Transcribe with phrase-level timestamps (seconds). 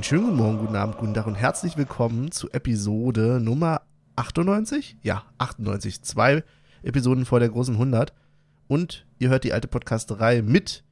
[0.00, 3.82] Einen schönen guten Morgen, guten Abend, guten Tag und herzlich willkommen zu Episode Nummer
[4.16, 4.96] 98?
[5.02, 6.00] Ja, 98.
[6.00, 6.42] Zwei
[6.82, 8.14] Episoden vor der großen 100.
[8.66, 10.84] Und ihr hört die alte Podcasterei mit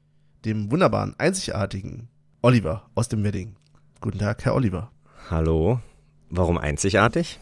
[0.44, 2.08] dem wunderbaren, einzigartigen
[2.42, 3.56] Oliver aus dem Wedding.
[4.02, 4.90] Guten Tag, Herr Oliver.
[5.30, 5.80] Hallo.
[6.28, 7.40] Warum einzigartig?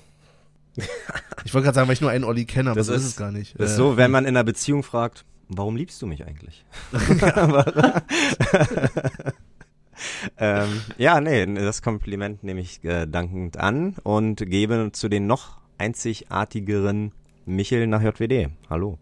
[1.44, 3.08] Ich wollte gerade sagen, weil ich nur einen Olli kenne, aber Das so ist, ist-
[3.08, 3.58] es gar nicht.
[3.58, 6.64] Das ist Äh, so, wenn man in einer Beziehung fragt, warum liebst du mich eigentlich?
[10.38, 15.58] ähm, ja, nee, das Kompliment nehme ich äh, dankend an und gebe zu den noch
[15.78, 17.12] einzigartigeren
[17.44, 18.50] Michel nach JWD.
[18.68, 18.98] Hallo.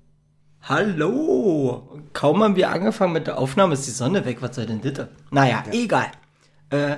[0.62, 2.00] Hallo!
[2.12, 4.39] Kaum haben wir angefangen mit der Aufnahme, ist die Sonne weg.
[4.41, 5.09] Was soll denn das?
[5.31, 6.06] Naja, egal.
[6.70, 6.97] Äh,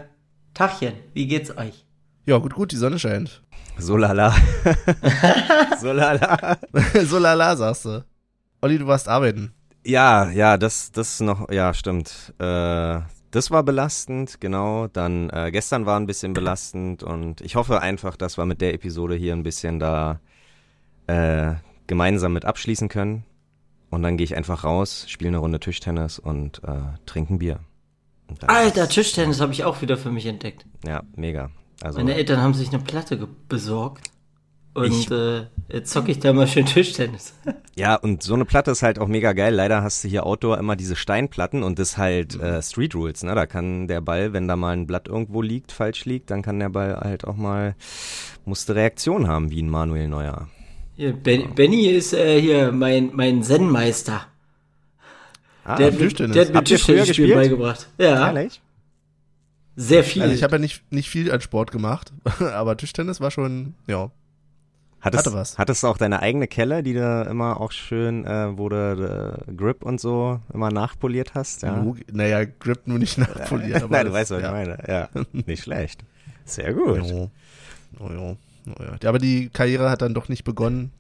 [0.55, 1.85] Tachchen, wie geht's euch?
[2.25, 3.43] Ja, gut, gut, die Sonne scheint.
[3.79, 4.33] So lala.
[5.81, 6.59] so lala.
[7.05, 8.05] so lala, sagst du.
[8.63, 9.53] Olli, du warst arbeiten.
[9.85, 12.35] Ja, ja, das, das noch, ja, stimmt.
[12.39, 13.01] Äh,
[13.37, 14.89] das war belastend, genau.
[14.89, 18.73] Dann äh, gestern war ein bisschen belastend und ich hoffe einfach, dass wir mit der
[18.73, 20.21] Episode hier ein bisschen da
[21.07, 21.53] äh,
[21.87, 23.25] gemeinsam mit abschließen können.
[23.91, 27.61] Und dann gehe ich einfach raus, spiele eine Runde Tischtennis und äh, trinke ein Bier.
[28.47, 30.65] Alter, Tischtennis habe ich auch wieder für mich entdeckt.
[30.85, 31.51] Ja, mega.
[31.83, 34.11] Also Meine Eltern haben sich eine Platte besorgt.
[34.77, 37.35] Und Ich- äh, jetzt zocke ich da mal schön Tischtennis.
[37.79, 39.53] Ja, und so eine Platte ist halt auch mega geil.
[39.55, 43.35] Leider hast du hier Outdoor immer diese Steinplatten und das halt äh, Street Rules, ne?
[43.35, 46.59] Da kann der Ball, wenn da mal ein Blatt irgendwo liegt, falsch liegt, dann kann
[46.59, 47.75] der Ball halt auch mal,
[48.47, 50.49] musste Reaktion haben, wie ein Manuel Neuer.
[50.97, 54.27] Hier, ben, Benny ist äh, hier mein, mein Zen-Meister.
[55.65, 56.33] Ah, Der, hat mir- Tischtennis.
[56.35, 57.35] der hat mir Habt ihr früher Tischtennis gespielt?
[57.35, 57.89] beigebracht.
[57.99, 58.63] Ja, ehrlich?
[59.77, 60.23] sehr viel.
[60.23, 64.11] Also ich habe ja nicht, nicht viel an Sport gemacht, aber Tischtennis war schon, ja.
[65.01, 65.59] Hattest, Hatte was.
[65.59, 69.53] Hattest du auch deine eigene Kelle, die du immer auch schön, äh, wo du äh,
[69.53, 71.63] Grip und so immer nachpoliert hast?
[71.63, 71.85] Ja.
[72.11, 73.83] Naja, Grip nur nicht nachpoliert.
[73.83, 74.49] aber Nein, du das- weißt, was ja.
[74.49, 74.79] ich meine.
[74.89, 75.09] Ja,
[75.47, 76.03] nicht schlecht.
[76.45, 77.05] Sehr gut.
[77.07, 77.31] Jo.
[78.01, 78.37] Oh, jo.
[78.69, 79.09] Oh, ja.
[79.09, 80.91] Aber die Karriere hat dann doch nicht begonnen.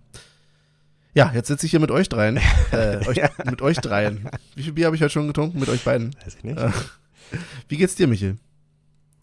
[1.14, 2.38] Ja, jetzt sitze ich hier mit euch dreien.
[2.72, 4.28] Äh, euch, Mit euch dreien.
[4.54, 5.58] Wie viel Bier habe ich heute schon getrunken?
[5.60, 6.14] Mit euch beiden.
[6.24, 6.58] Weiß ich nicht.
[6.58, 6.70] Äh,
[7.68, 8.36] Wie geht's dir, Michel?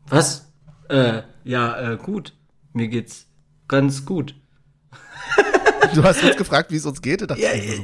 [0.08, 0.50] Was?
[0.90, 2.34] Äh, ja, äh, gut.
[2.74, 3.28] Mir geht's
[3.68, 4.36] ganz gut.
[5.94, 7.22] Du hast uns gefragt, wie es uns geht.
[7.22, 7.28] Ja,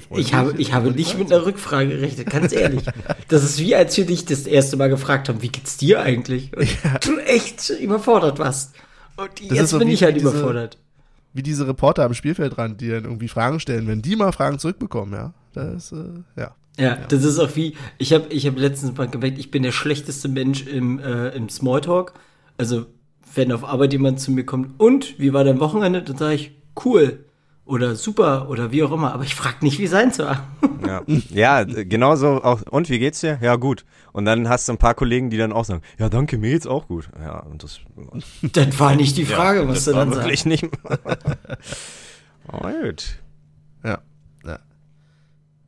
[0.09, 2.83] so ich habe, ich habe nicht mit einer Rückfrage gerechnet, ganz ehrlich.
[3.27, 6.51] Das ist wie, als wir dich das erste Mal gefragt haben, wie geht's dir eigentlich?
[6.55, 8.73] Und du echt überfordert warst.
[9.17, 10.77] Und ist jetzt so bin ich halt diese- überfordert.
[11.33, 13.87] Wie diese Reporter am Spielfeldrand, die dann irgendwie Fragen stellen.
[13.87, 15.33] Wenn die mal Fragen zurückbekommen, ja.
[15.53, 15.97] Das, äh,
[16.35, 16.55] ja.
[16.79, 19.71] Ja, das ist auch wie, ich habe ich hab letztens mal gemerkt, ich bin der
[19.73, 22.13] schlechteste Mensch im, äh, im Smalltalk.
[22.57, 22.87] Also,
[23.35, 26.01] wenn auf Arbeit jemand zu mir kommt, und, wie war dein Wochenende?
[26.01, 26.51] Dann sage ich,
[26.83, 27.25] cool.
[27.69, 30.35] Oder super oder wie auch immer, aber ich frag nicht, wie sein soll.
[30.87, 32.63] Ja, ja genauso auch.
[32.63, 33.37] Und wie geht's dir?
[33.43, 33.85] Ja, gut.
[34.11, 36.65] Und dann hast du ein paar Kollegen, die dann auch sagen, ja, danke, mir geht's
[36.65, 37.11] auch gut.
[37.21, 37.79] Ja, und das,
[38.53, 40.25] Das war nicht die Frage, was das du war dann sagst.
[40.25, 40.65] wirklich nicht.
[42.51, 43.19] oh, gut.
[43.83, 43.99] Ja.
[44.43, 44.59] ja.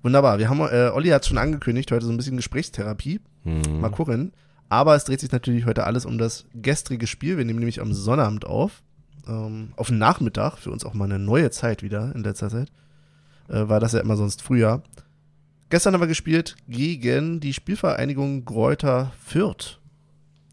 [0.01, 0.39] Wunderbar.
[0.39, 3.19] Wir haben, äh, Olli hat schon angekündigt, heute so ein bisschen Gesprächstherapie.
[3.43, 3.79] Hm.
[3.79, 4.33] Mal gucken.
[4.69, 7.37] Aber es dreht sich natürlich heute alles um das gestrige Spiel.
[7.37, 8.81] Wir nehmen nämlich am Sonnabend auf.
[9.27, 12.71] Ähm, auf den Nachmittag, für uns auch mal eine neue Zeit wieder in letzter Zeit.
[13.49, 14.81] Äh, war das ja immer sonst früher.
[15.69, 19.79] Gestern haben wir gespielt gegen die Spielvereinigung Gräuter Fürth.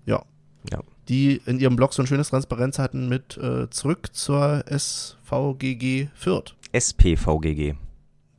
[0.07, 0.23] Ja.
[0.71, 0.81] Ja.
[1.09, 6.55] Die in ihrem Blog so ein schönes Transparenz hatten mit äh, zurück zur SVGG Fürth.
[6.73, 7.75] SPVGG.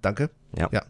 [0.01, 0.29] Danke.
[0.57, 0.69] Ja.
[0.72, 0.84] Ja.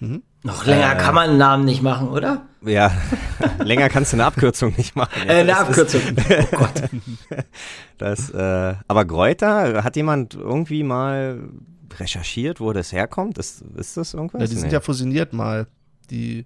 [0.00, 0.22] Mhm.
[0.44, 0.98] Noch länger Äh.
[0.98, 2.42] kann man einen Namen nicht machen, oder?
[2.64, 2.92] Ja,
[3.58, 5.10] länger kannst du eine Abkürzung nicht machen.
[5.26, 6.00] Äh, eine Das ist- Abkürzung.
[6.52, 6.82] Oh Gott.
[7.98, 11.48] Das, äh, aber Gräuter, hat jemand irgendwie mal
[11.98, 13.38] recherchiert, wo das herkommt?
[13.38, 14.40] Ist, ist das irgendwas?
[14.42, 14.72] Ja, die sind Nee.
[14.74, 15.66] ja fusioniert mal.
[16.10, 16.44] Die,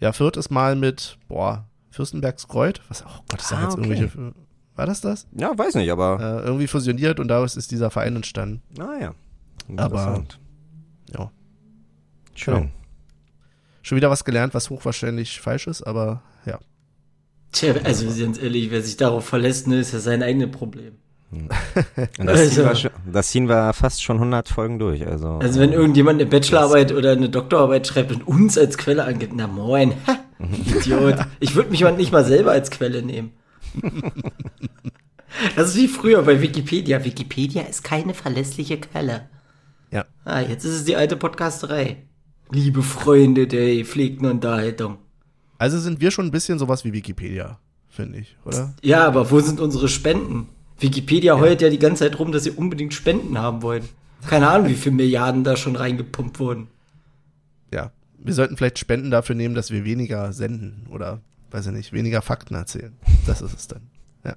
[0.00, 2.80] ja, Fürth ist mal mit, boah, Fürstenbergskreuth.
[2.88, 3.88] Was, oh Gott, ist da Ah, jetzt okay.
[3.88, 4.34] irgendwelche,
[4.74, 5.26] war das das?
[5.32, 8.62] ja, weiß nicht, aber, Äh, irgendwie fusioniert und daraus ist dieser Verein entstanden.
[8.76, 9.14] naja.
[9.76, 10.40] Aber- Interessant.
[11.16, 11.30] Ja.
[12.34, 12.54] Schön.
[12.54, 12.70] genau.
[13.86, 16.58] Schon wieder was gelernt, was hochwahrscheinlich falsch ist, aber ja.
[17.52, 20.94] Tja, also ganz ehrlich, wer sich darauf verlässt, ne, ist ja sein eigenes Problem.
[22.18, 25.06] Das, Also- ziehen wir schon, das ziehen wir fast schon 100 Folgen durch.
[25.06, 29.34] Also, Also wenn irgendjemand eine Bachelorarbeit oder eine Doktorarbeit schreibt und uns als Quelle angibt,
[29.36, 30.18] na moin, ha,
[30.80, 31.18] Idiot.
[31.38, 33.34] Ich würde mich mal nicht mal selber als Quelle nehmen.
[35.54, 37.04] Das ist wie früher bei Wikipedia.
[37.04, 39.28] Wikipedia ist keine verlässliche Quelle.
[39.92, 40.06] Ja.
[40.24, 41.98] Ah, jetzt ist es die alte Podcasterei.
[42.50, 44.98] Liebe Freunde der gepflegten Unterhaltung.
[45.58, 47.58] Also sind wir schon ein bisschen sowas wie Wikipedia,
[47.88, 48.74] finde ich, oder?
[48.82, 50.48] Ja, aber wo sind unsere Spenden?
[50.78, 53.88] Wikipedia heult ja die ganze Zeit rum, dass sie unbedingt Spenden haben wollen.
[54.28, 56.68] Keine Ahnung, wie viele Milliarden da schon reingepumpt wurden.
[57.72, 57.92] Ja.
[58.18, 61.20] Wir sollten vielleicht Spenden dafür nehmen, dass wir weniger senden oder
[61.50, 62.92] weiß ich nicht, weniger Fakten erzählen.
[63.26, 63.82] Das ist es dann.
[64.24, 64.36] Ja.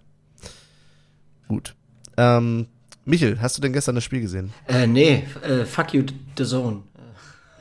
[1.48, 1.76] Gut.
[2.18, 2.68] Ähm,
[3.06, 4.54] Michel, hast du denn gestern das Spiel gesehen?
[4.68, 6.04] Äh, nee, äh, fuck you,
[6.38, 6.84] The Zone.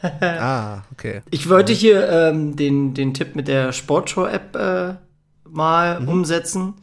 [0.21, 1.23] ah, okay.
[1.31, 4.95] Ich wollte hier ähm, den, den Tipp mit der Sportshow-App äh,
[5.49, 6.09] mal mhm.
[6.09, 6.75] umsetzen.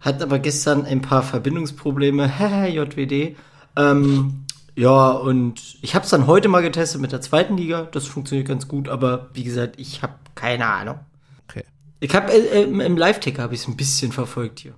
[0.00, 2.26] Hat aber gestern ein paar Verbindungsprobleme.
[2.68, 3.36] JWD.
[3.76, 4.44] Ähm,
[4.76, 7.88] ja, und ich habe es dann heute mal getestet mit der zweiten Liga.
[7.90, 11.00] Das funktioniert ganz gut, aber wie gesagt, ich habe keine Ahnung.
[11.48, 11.64] Okay.
[11.98, 14.74] Ich habe äh, im Live-Ticker habe ich es ein bisschen verfolgt hier.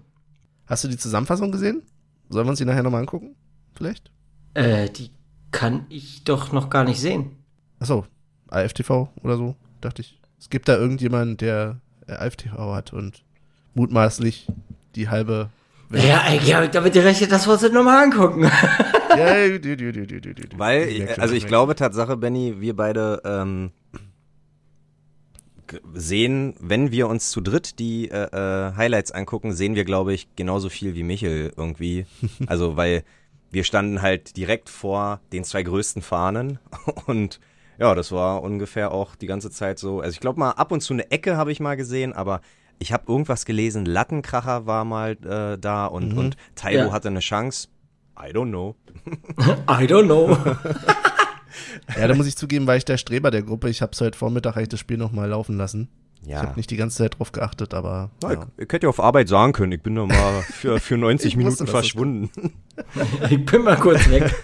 [0.66, 1.82] Hast du die Zusammenfassung gesehen?
[2.30, 3.34] Sollen wir uns die nachher nochmal angucken?
[3.74, 4.10] Vielleicht?
[4.54, 5.10] Äh, die
[5.50, 7.36] kann ich doch noch gar nicht sehen.
[7.80, 8.06] Achso,
[8.50, 10.18] AFTV oder so, dachte ich.
[10.38, 13.24] Es gibt da irgendjemanden, der AFTV hat und
[13.74, 14.46] mutmaßlich
[14.94, 15.50] die halbe
[15.88, 16.04] Welt.
[16.04, 18.44] Ja, eigentlich habe ich damit gerechnet, dass wir uns das nochmal angucken.
[19.10, 20.58] ja, du, du, du, du, du.
[20.58, 23.72] Weil, also ich glaube Tatsache, Benny, wir beide ähm,
[25.94, 30.28] sehen, wenn wir uns zu dritt die äh, äh, Highlights angucken, sehen wir, glaube ich,
[30.36, 32.06] genauso viel wie Michel irgendwie.
[32.46, 33.04] Also, weil
[33.50, 36.58] wir standen halt direkt vor den zwei größten Fahnen
[37.06, 37.40] und
[37.80, 40.00] ja, das war ungefähr auch die ganze Zeit so.
[40.00, 42.42] Also ich glaube mal, ab und zu eine Ecke habe ich mal gesehen, aber
[42.78, 46.18] ich habe irgendwas gelesen, Lattenkracher war mal äh, da und, mhm.
[46.18, 46.92] und Taibo ja.
[46.92, 47.68] hatte eine Chance.
[48.18, 48.76] I don't know.
[49.66, 50.28] I don't know.
[51.96, 53.70] ja, da muss ich zugeben, war ich der Streber der Gruppe.
[53.70, 55.88] Ich habe es heute Vormittag eigentlich das Spiel nochmal laufen lassen.
[56.26, 56.36] Ja.
[56.36, 58.10] Ich habe nicht die ganze Zeit drauf geachtet, aber.
[58.22, 58.46] Ja, ja.
[58.56, 61.36] Ich, ich hätte ja auf Arbeit sagen können, ich bin noch mal für, für 90
[61.36, 62.30] Minuten verschwunden.
[63.30, 64.34] ich bin mal kurz weg.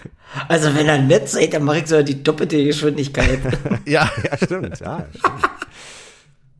[0.47, 3.39] Also wenn er nett seid, dann mache ich so die doppelte Geschwindigkeit.
[3.85, 4.79] ja, ja, stimmt.
[4.79, 5.49] Ja, stimmt.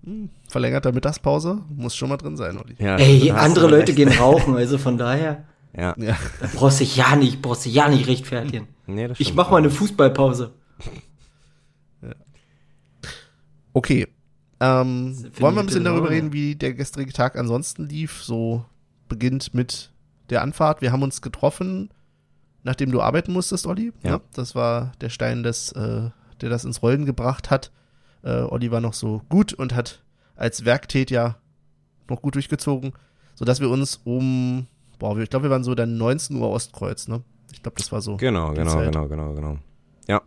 [0.04, 2.76] Hm, verlängerter Mittagspause muss schon mal drin sein, Olli.
[2.78, 3.98] Ja, Ey, andere Leute recht.
[3.98, 5.46] gehen rauchen, also von daher.
[5.76, 5.96] Ja.
[5.98, 6.16] ja.
[6.40, 8.68] Da brauchst du ja nicht, brauchst du ja nicht rechtfertigen.
[8.86, 10.54] Nee, das ich mach mal eine Fußballpause.
[12.02, 12.14] Ja.
[13.74, 14.08] Okay,
[14.60, 18.24] ähm, wollen wir ein bisschen darüber reden, wie der gestrige Tag ansonsten lief?
[18.24, 18.66] So
[19.08, 19.92] beginnt mit
[20.30, 20.82] der Anfahrt.
[20.82, 21.90] Wir haben uns getroffen,
[22.64, 23.94] nachdem du arbeiten musstest, Olli.
[24.04, 24.12] Ja.
[24.12, 26.10] ja das war der Stein, des, äh,
[26.42, 27.72] der das ins Rollen gebracht hat.
[28.24, 30.04] Äh, Olli war noch so gut und hat
[30.36, 31.38] als Werktät ja
[32.10, 32.94] noch gut durchgezogen,
[33.36, 34.68] sodass wir uns um,
[34.98, 37.22] boah, ich glaube, wir waren so dann 19 Uhr Ostkreuz, ne?
[37.52, 38.18] Ich glaube, das war so.
[38.18, 38.92] Genau, genau, Zeit.
[38.92, 39.58] genau, genau, genau.
[40.08, 40.22] Ja.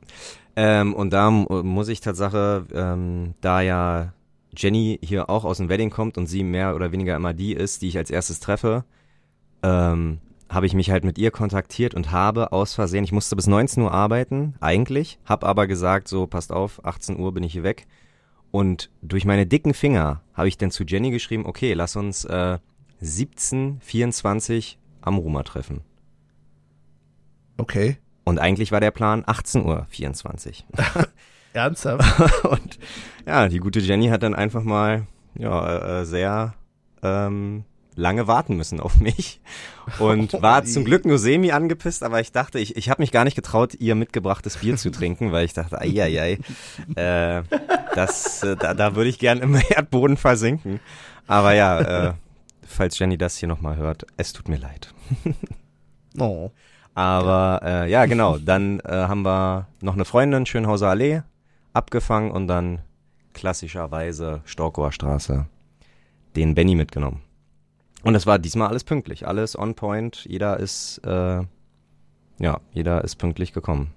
[0.57, 4.13] Ähm, und da muss ich Tatsache, ähm, da ja
[4.57, 7.83] Jenny hier auch aus dem Wedding kommt und sie mehr oder weniger immer die ist,
[7.83, 8.85] die ich als erstes treffe,
[9.63, 10.19] ähm,
[10.49, 13.85] habe ich mich halt mit ihr kontaktiert und habe aus Versehen, ich musste bis 19
[13.85, 17.87] Uhr arbeiten, eigentlich, habe aber gesagt, so passt auf, 18 Uhr bin ich hier weg.
[18.51, 22.59] Und durch meine dicken Finger habe ich dann zu Jenny geschrieben, okay, lass uns äh,
[23.01, 25.83] 17.24 am Roma treffen.
[27.57, 27.99] Okay.
[28.25, 31.07] Und eigentlich war der Plan 18.24 Uhr.
[31.53, 32.45] Ernsthaft?
[32.45, 32.79] und
[33.27, 36.55] ja, die gute Jenny hat dann einfach mal ja, äh, sehr
[37.03, 37.65] ähm,
[37.97, 39.41] lange warten müssen auf mich
[39.99, 43.13] und oh, war zum Glück nur semi angepisst, aber ich dachte, ich, ich habe mich
[43.13, 46.39] gar nicht getraut, ihr mitgebrachtes Bier zu trinken, weil ich dachte, ai, ai,
[46.97, 47.43] ai äh,
[47.95, 50.81] das, äh, da, da würde ich gern im Erdboden versinken.
[51.27, 52.13] Aber ja, äh,
[52.67, 54.93] falls Jenny das hier nochmal hört, es tut mir leid.
[56.19, 56.51] oh.
[56.95, 61.23] Aber äh, ja, genau, dann äh, haben wir noch eine Freundin, Schönhauser Allee,
[61.73, 62.81] abgefangen und dann
[63.33, 65.47] klassischerweise Storkower Straße
[66.37, 67.23] den Benny mitgenommen.
[68.03, 70.25] Und es war diesmal alles pünktlich, alles on point.
[70.25, 71.43] Jeder ist, äh,
[72.39, 73.93] ja, jeder ist pünktlich gekommen.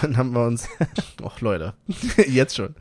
[0.00, 0.68] Dann haben wir uns,
[1.24, 1.74] ach Leute,
[2.28, 2.74] jetzt schon.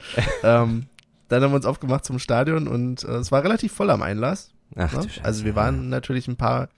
[0.44, 0.86] ähm,
[1.28, 4.52] dann haben wir uns aufgemacht zum Stadion und äh, es war relativ voll am Einlass.
[4.76, 5.08] Ach, ne?
[5.24, 6.70] Also wir waren natürlich ein paar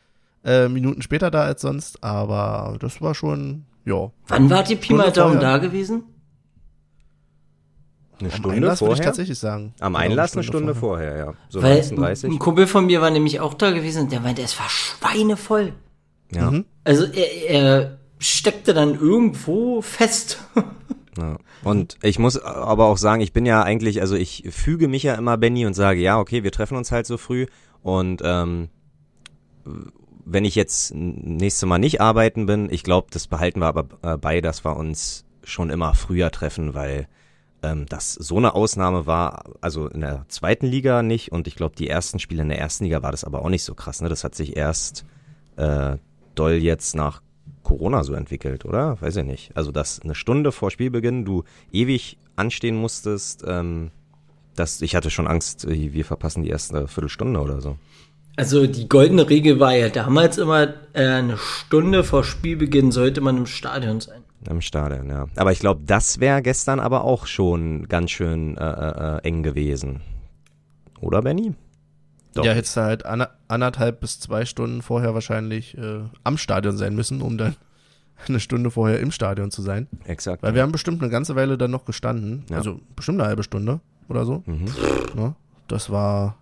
[0.45, 4.11] äh, Minuten später da als sonst, aber das war schon, ja.
[4.27, 6.03] Wann wart ihr Pi mal Daumen da gewesen?
[8.19, 8.91] Eine Stunde Am Einlass vorher?
[8.91, 9.73] würde ich tatsächlich sagen.
[9.79, 11.11] Am Einlass eine Stunde, eine Stunde vorher.
[11.11, 11.33] vorher, ja.
[11.49, 12.31] So Weil 1930.
[12.31, 15.73] Ein Kumpel von mir war nämlich auch da gewesen und der meinte, es war schweinevoll.
[16.31, 16.51] Ja.
[16.51, 16.65] Mhm.
[16.83, 20.39] Also er, er steckte dann irgendwo fest.
[21.17, 21.37] Ja.
[21.63, 25.15] Und ich muss aber auch sagen, ich bin ja eigentlich, also ich füge mich ja
[25.15, 27.47] immer Benny und sage, ja, okay, wir treffen uns halt so früh
[27.81, 28.69] und ähm,
[30.29, 34.17] wenn ich jetzt nächste Mal nicht arbeiten bin, ich glaube, das behalten wir aber äh,
[34.17, 37.07] bei, dass wir uns schon immer früher treffen, weil
[37.63, 41.75] ähm, das so eine Ausnahme war, also in der zweiten Liga nicht und ich glaube,
[41.75, 44.01] die ersten Spiele in der ersten Liga war das aber auch nicht so krass.
[44.01, 44.09] Ne?
[44.09, 45.05] Das hat sich erst
[45.55, 45.97] äh,
[46.35, 47.21] doll jetzt nach
[47.63, 49.01] Corona so entwickelt, oder?
[49.01, 49.51] Weiß ich nicht.
[49.55, 53.91] Also, dass eine Stunde vor Spielbeginn du ewig anstehen musstest, ähm,
[54.55, 57.77] das, ich hatte schon Angst, äh, wir verpassen die erste Viertelstunde oder so.
[58.37, 63.35] Also die goldene Regel war ja damals immer, äh, eine Stunde vor Spielbeginn sollte man
[63.35, 64.21] im Stadion sein.
[64.47, 65.25] Im Stadion, ja.
[65.35, 69.41] Aber ich glaube, das wäre gestern aber auch schon ganz schön äh, äh, äh, eng
[69.41, 70.01] gewesen.
[71.01, 71.55] Oder, Benny?
[72.35, 72.45] Doch.
[72.45, 73.05] Ja, hättest du halt
[73.47, 77.55] anderthalb bis zwei Stunden vorher wahrscheinlich äh, am Stadion sein müssen, um dann
[78.27, 79.87] eine Stunde vorher im Stadion zu sein.
[80.05, 80.43] Exakt.
[80.43, 82.45] Weil wir haben bestimmt eine ganze Weile dann noch gestanden.
[82.51, 82.57] Ja.
[82.57, 83.79] Also bestimmt eine halbe Stunde
[84.09, 84.43] oder so.
[84.45, 84.65] Mhm.
[85.17, 85.35] Ja,
[85.67, 86.37] das war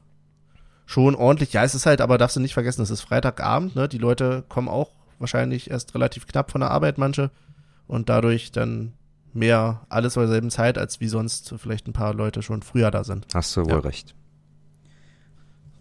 [0.86, 1.54] schon ordentlich.
[1.54, 3.88] Ja, es ist halt, aber darfst du nicht vergessen, es ist Freitagabend, ne?
[3.88, 7.32] Die Leute kommen auch wahrscheinlich erst relativ knapp von der Arbeit, manche.
[7.88, 8.94] Und dadurch dann
[9.34, 13.04] mehr alles zur selben Zeit, als wie sonst vielleicht ein paar Leute schon früher da
[13.04, 13.28] sind.
[13.34, 13.80] Hast du wohl ja.
[13.80, 14.16] recht.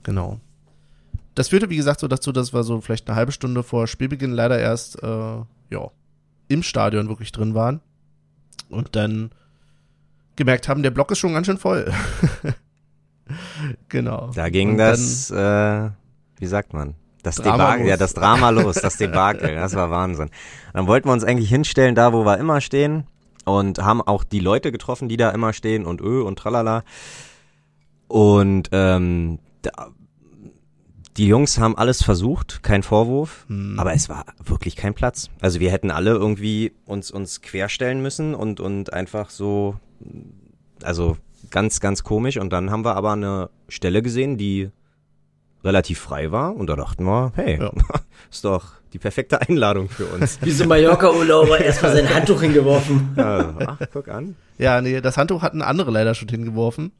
[0.03, 0.41] Genau.
[1.35, 4.33] Das führte, wie gesagt, so dazu, dass wir so vielleicht eine halbe Stunde vor Spielbeginn
[4.33, 5.91] leider erst, äh, ja,
[6.49, 7.81] im Stadion wirklich drin waren.
[8.69, 9.31] Und dann
[10.37, 11.93] gemerkt haben, der Block ist schon ganz schön voll.
[13.88, 14.30] genau.
[14.35, 15.90] Da ging und das, äh,
[16.38, 16.94] wie sagt man?
[17.23, 20.28] Das Debakel, ja, das Drama los, das Debakel, das war Wahnsinn.
[20.75, 23.06] Dann wollten wir uns eigentlich hinstellen, da wo wir immer stehen
[23.47, 26.85] und haben auch die Leute getroffen, die da immer stehen und öh und tralala.
[28.09, 29.88] Und ähm, da,
[31.16, 33.78] die Jungs haben alles versucht, kein Vorwurf, hm.
[33.78, 35.30] aber es war wirklich kein Platz.
[35.40, 39.76] Also wir hätten alle irgendwie uns uns querstellen müssen und und einfach so
[40.83, 41.16] also
[41.51, 44.71] ganz ganz komisch und dann haben wir aber eine Stelle gesehen, die
[45.65, 47.73] relativ frei war und da dachten wir, hey, ja.
[48.31, 50.39] ist doch die perfekte Einladung für uns.
[50.43, 53.15] Wie so Mallorca-Urlauber erstmal sein Handtuch hingeworfen.
[53.17, 54.37] Ja, ach, guck an.
[54.59, 56.93] Ja, nee, das Handtuch hatten andere leider schon hingeworfen.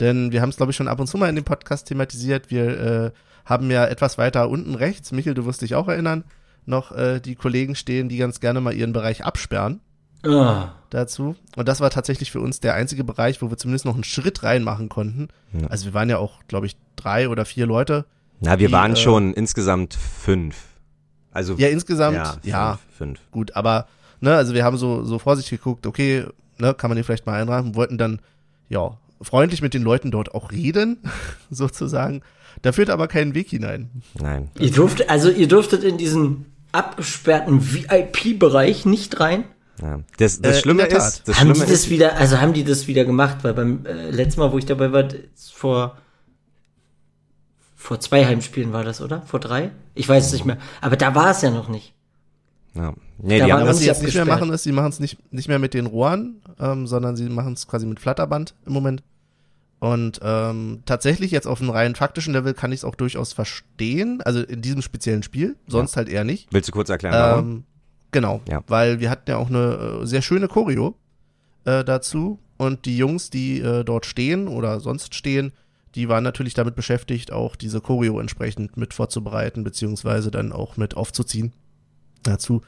[0.00, 2.50] Denn wir haben es, glaube ich, schon ab und zu mal in dem Podcast thematisiert.
[2.50, 3.10] Wir äh,
[3.44, 6.24] haben ja etwas weiter unten rechts, Michel, du wirst dich auch erinnern,
[6.66, 9.80] noch äh, die Kollegen stehen, die ganz gerne mal ihren Bereich absperren.
[10.26, 10.72] Ah.
[10.90, 11.34] Dazu.
[11.56, 14.42] Und das war tatsächlich für uns der einzige Bereich, wo wir zumindest noch einen Schritt
[14.42, 15.28] reinmachen konnten.
[15.52, 15.66] Ja.
[15.68, 18.06] Also wir waren ja auch, glaube ich, drei oder vier Leute.
[18.40, 20.56] Na, wir die, waren äh, schon insgesamt fünf.
[21.32, 23.20] Also ja, insgesamt, ja, fünf, ja, fünf.
[23.30, 23.86] Gut, aber
[24.20, 26.24] ne, also wir haben so so vorsichtig geguckt, okay,
[26.58, 28.20] ne, kann man den vielleicht mal einrahmen, wollten dann
[28.68, 30.98] ja freundlich mit den Leuten dort auch reden,
[31.50, 32.22] sozusagen.
[32.62, 33.90] Da führt aber keinen Weg hinein.
[34.18, 34.50] Nein.
[34.58, 39.44] Ihr durftet, also ihr durftet in diesen abgesperrten VIP-Bereich nicht rein?
[39.82, 40.00] Ja.
[40.16, 42.64] Das, das äh, Schlimme ist, das haben Schlimme die das ist, wieder, also haben die
[42.64, 45.08] das wieder gemacht, weil beim äh, letzten Mal, wo ich dabei war,
[45.52, 45.96] vor
[47.86, 49.22] vor zwei Heimspielen war das, oder?
[49.22, 49.70] Vor drei?
[49.94, 50.58] Ich weiß es nicht mehr.
[50.80, 51.94] Aber da war es ja noch nicht.
[52.74, 52.94] Ja.
[53.18, 55.32] Nee, da die haben was sie jetzt nicht mehr machen, ist, sie machen es nicht,
[55.32, 59.04] nicht mehr mit den Rohren, ähm, sondern sie machen es quasi mit Flatterband im Moment.
[59.78, 64.20] Und ähm, tatsächlich jetzt auf einem rein faktischen Level kann ich es auch durchaus verstehen,
[64.22, 65.98] also in diesem speziellen Spiel, sonst ja.
[65.98, 66.48] halt eher nicht.
[66.50, 67.48] Willst du kurz erklären, warum?
[67.48, 67.64] Ähm,
[68.12, 68.62] genau, ja.
[68.66, 70.94] weil wir hatten ja auch eine äh, sehr schöne Choreo
[71.64, 75.52] äh, dazu und die Jungs, die äh, dort stehen oder sonst stehen,
[75.94, 80.96] die waren natürlich damit beschäftigt, auch diese Choreo entsprechend mit vorzubereiten, beziehungsweise dann auch mit
[80.96, 81.52] aufzuziehen
[82.22, 82.62] dazu.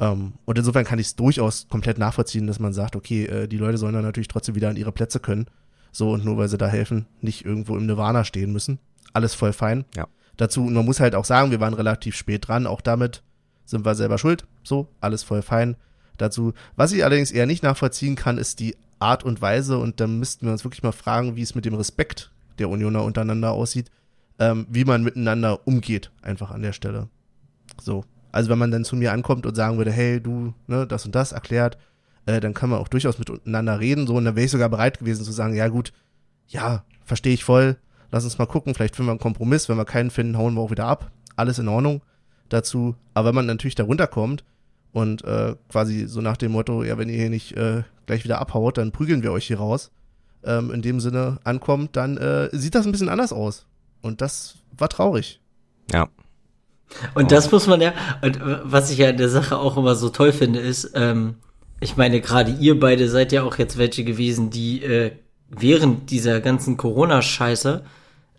[0.00, 3.58] Ähm, und insofern kann ich es durchaus komplett nachvollziehen, dass man sagt, okay, äh, die
[3.58, 5.46] Leute sollen dann natürlich trotzdem wieder an ihre Plätze können
[5.92, 8.78] so und nur weil sie da helfen, nicht irgendwo im Nirvana stehen müssen.
[9.12, 9.84] Alles voll fein.
[9.94, 10.08] Ja.
[10.38, 13.22] Dazu, man muss halt auch sagen, wir waren relativ spät dran, auch damit
[13.64, 14.44] sind wir selber schuld.
[14.62, 15.76] So, alles voll fein.
[16.18, 20.06] Dazu, was ich allerdings eher nicht nachvollziehen kann, ist die Art und Weise, und da
[20.06, 23.90] müssten wir uns wirklich mal fragen, wie es mit dem Respekt der Unioner untereinander aussieht,
[24.38, 27.08] ähm, wie man miteinander umgeht, einfach an der Stelle.
[27.80, 28.04] So.
[28.30, 31.14] Also wenn man dann zu mir ankommt und sagen würde, hey, du, ne, das und
[31.14, 31.76] das erklärt,
[32.26, 35.00] äh, dann kann man auch durchaus miteinander reden, so, und dann wäre ich sogar bereit
[35.00, 35.92] gewesen zu sagen, ja gut,
[36.46, 37.76] ja, verstehe ich voll,
[38.10, 40.60] lass uns mal gucken, vielleicht finden wir einen Kompromiss, wenn wir keinen finden, hauen wir
[40.60, 42.02] auch wieder ab, alles in Ordnung
[42.52, 44.44] dazu, aber wenn man natürlich da runterkommt
[44.92, 48.40] und äh, quasi so nach dem Motto, ja, wenn ihr hier nicht äh, gleich wieder
[48.40, 49.90] abhaut, dann prügeln wir euch hier raus,
[50.44, 53.66] ähm, in dem Sinne ankommt, dann äh, sieht das ein bisschen anders aus.
[54.00, 55.40] Und das war traurig.
[55.92, 56.08] Ja.
[57.14, 59.94] Und das muss man ja, und äh, was ich ja in der Sache auch immer
[59.94, 61.36] so toll finde, ist, ähm,
[61.80, 65.12] ich meine, gerade ihr beide seid ja auch jetzt welche gewesen, die äh,
[65.48, 67.82] während dieser ganzen Corona-Scheiße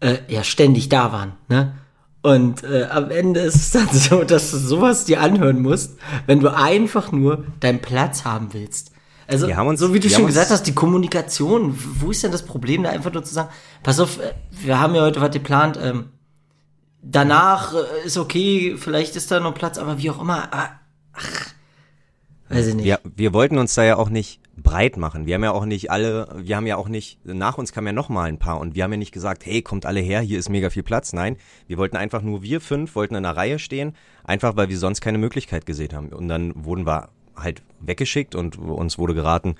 [0.01, 1.74] äh, ja ständig da waren, ne?
[2.24, 6.39] Und äh, am Ende ist es dann so, dass du sowas dir anhören musst, wenn
[6.39, 8.92] du einfach nur deinen Platz haben willst.
[9.27, 12.84] Also, uns, so wie du schon gesagt hast, die Kommunikation, wo ist denn das Problem,
[12.84, 13.50] da einfach nur zu sagen,
[13.84, 16.10] pass auf, äh, wir haben ja heute was geplant, ähm,
[17.01, 20.70] danach äh, ist okay, vielleicht ist da noch Platz, aber wie auch immer, ach,
[22.50, 22.86] Weiß ich nicht.
[22.86, 25.25] Wir, wir wollten uns da ja auch nicht breit machen.
[25.25, 27.93] Wir haben ja auch nicht alle, wir haben ja auch nicht, nach uns kamen ja
[27.93, 30.38] noch mal ein paar und wir haben ja nicht gesagt, hey, kommt alle her, hier
[30.38, 31.13] ist mega viel Platz.
[31.13, 34.77] Nein, wir wollten einfach nur, wir fünf wollten in einer Reihe stehen, einfach weil wir
[34.77, 36.10] sonst keine Möglichkeit gesehen haben.
[36.10, 39.55] Und dann wurden wir halt weggeschickt und uns wurde geraten,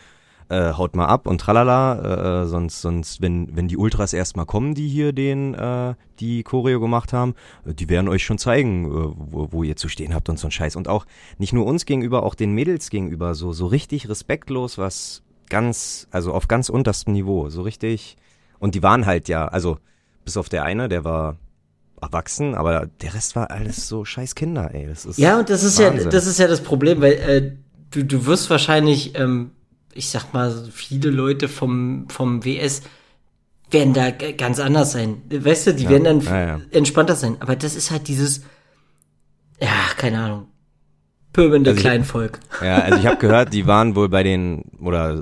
[0.54, 4.76] äh, haut mal ab und tralala, äh, sonst, sonst, wenn, wenn die Ultras erstmal kommen,
[4.76, 7.34] die hier den, äh, die Choreo gemacht haben,
[7.66, 10.48] äh, die werden euch schon zeigen, äh, wo, wo ihr zu stehen habt und so
[10.48, 10.76] ein Scheiß.
[10.76, 11.06] Und auch
[11.38, 16.34] nicht nur uns gegenüber, auch den Mädels gegenüber, so, so richtig respektlos, was ganz, also
[16.34, 18.18] auf ganz unterstem Niveau, so richtig.
[18.60, 19.78] Und die waren halt ja, also
[20.24, 21.38] bis auf der eine, der war
[22.02, 24.88] erwachsen, aber der Rest war alles so scheiß Kinder, ey.
[24.88, 26.06] Das ist Ja, und das ist Wahnsinn.
[26.06, 27.52] ja, das ist ja das Problem, weil äh,
[27.92, 29.52] du, du wirst wahrscheinlich, ähm,
[29.96, 32.82] ich sag mal, viele Leute vom, vom WS
[33.72, 35.22] werden da ganz anders sein.
[35.30, 36.62] Weißt du, die werden dann ja, ja.
[36.72, 37.38] entspannter sein.
[37.40, 38.42] Aber das ist halt dieses,
[39.60, 40.48] ja, keine Ahnung,
[41.34, 42.40] pöbelnde Also ich- Kleinvolk.
[42.64, 45.22] Ja, also ich habe gehört, die waren wohl bei den oder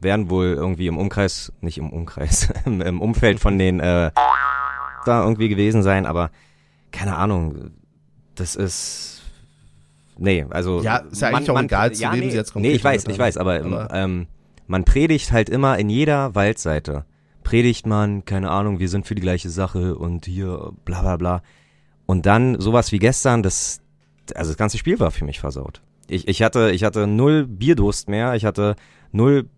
[0.00, 4.12] werden wohl irgendwie im Umkreis, nicht im Umkreis, im, im Umfeld von den äh,
[5.04, 6.30] da irgendwie gewesen sein, aber
[6.92, 7.70] keine Ahnung,
[8.34, 9.17] das ist
[10.18, 12.84] nee, also Ja, ist ja eigentlich auch egal, zu wem nee, sie jetzt Nee, ich
[12.84, 14.26] weiß, ich weiß, aber, Aber- ähm,
[14.66, 17.04] man predigt halt immer in jeder Waldseite.
[17.42, 21.42] Predigt man, keine Ahnung, wir sind für die gleiche Sache und hier bla bla bla.
[22.04, 23.80] Und dann sowas wie gestern, das,
[24.34, 25.80] also das ganze Spiel war für mich versaut.
[26.08, 28.76] Ich, ich hatte, ich hatte null Bierdurst mehr, ich hatte
[29.12, 29.48] null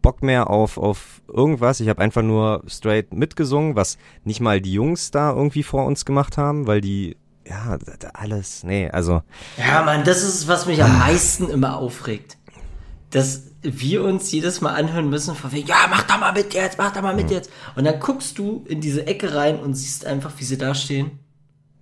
[0.00, 1.80] Bock mehr auf, auf irgendwas.
[1.80, 6.04] Ich habe einfach nur straight mitgesungen, was nicht mal die Jungs da irgendwie vor uns
[6.04, 7.78] gemacht haben, weil die, ja,
[8.14, 9.22] alles, nee, also,
[9.56, 12.36] Ja, Mann, das ist, was mich am meisten immer aufregt.
[13.10, 16.78] Dass wir uns jedes Mal anhören müssen, von wegen, ja, mach da mal mit jetzt,
[16.78, 17.50] mach da mal mit jetzt.
[17.76, 21.18] Und dann guckst du in diese Ecke rein und siehst einfach, wie sie da stehen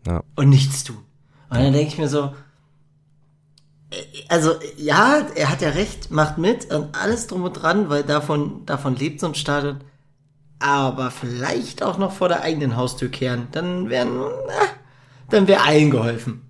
[0.07, 0.23] ja.
[0.37, 0.99] und nichts tun.
[1.49, 2.35] Und dann denke ich mir so,
[3.91, 3.97] äh,
[4.29, 8.65] also ja, er hat ja recht, macht mit und alles drum und dran, weil davon,
[8.67, 9.81] davon lebt so ein Stadion.
[10.59, 14.55] Aber vielleicht auch noch vor der eigenen Haustür kehren, dann wären, na,
[15.31, 16.43] dann wäre allen geholfen.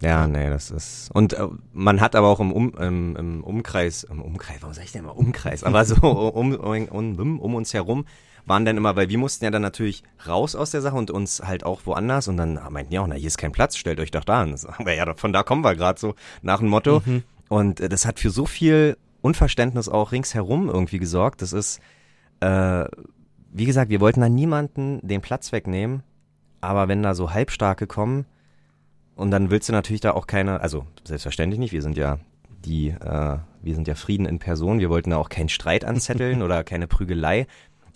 [0.00, 1.10] Ja, nee, das ist.
[1.12, 4.84] Und äh, man hat aber auch im, um, im, im Umkreis, im Umkreis, warum sag
[4.84, 5.64] ich denn immer Umkreis?
[5.64, 5.96] Aber so
[6.34, 8.04] um, um, um, uns herum
[8.46, 11.42] waren dann immer, weil wir mussten ja dann natürlich raus aus der Sache und uns
[11.44, 14.10] halt auch woanders und dann meinten die auch, na, hier ist kein Platz, stellt euch
[14.10, 14.56] doch da an.
[14.56, 17.02] Sagen wir, ja, von da kommen wir gerade so nach dem Motto.
[17.48, 21.42] Und äh, das hat für so viel Unverständnis auch ringsherum irgendwie gesorgt.
[21.42, 21.80] Das ist,
[22.40, 22.84] äh,
[23.52, 26.04] wie gesagt, wir wollten da niemanden den Platz wegnehmen,
[26.60, 28.26] aber wenn da so Halbstarke kommen,
[29.18, 32.20] und dann willst du natürlich da auch keine, also selbstverständlich nicht, wir sind ja
[32.64, 36.40] die, äh, wir sind ja Frieden in Person, wir wollten da auch keinen Streit anzetteln
[36.44, 37.46] oder keine Prügelei,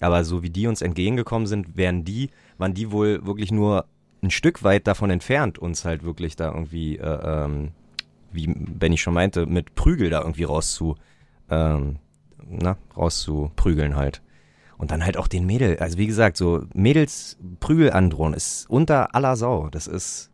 [0.01, 3.87] aber so wie die uns entgegengekommen sind, wären die, waren die wohl wirklich nur
[4.20, 7.70] ein Stück weit davon entfernt, uns halt wirklich da irgendwie, äh, ähm,
[8.33, 10.96] wie Benny schon meinte, mit Prügel da irgendwie rauszu,
[11.51, 11.98] ähm,
[12.48, 14.22] na, rauszuprügeln halt.
[14.78, 19.14] Und dann halt auch den Mädel, also wie gesagt, so Mädels Prügel androhen ist unter
[19.14, 19.68] aller Sau.
[19.70, 20.30] Das ist,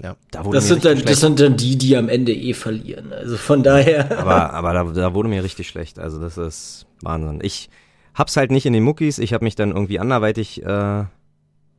[0.00, 0.16] Ja.
[0.30, 3.12] da wurde Das mir sind, dann, das sind dann die, die am Ende eh verlieren.
[3.12, 4.16] Also von daher.
[4.18, 5.98] aber aber da, da wurde mir richtig schlecht.
[5.98, 7.40] Also das ist Wahnsinn.
[7.42, 7.68] Ich
[8.14, 9.18] hab's halt nicht in den Muckis.
[9.18, 11.04] Ich habe mich dann irgendwie anderweitig äh,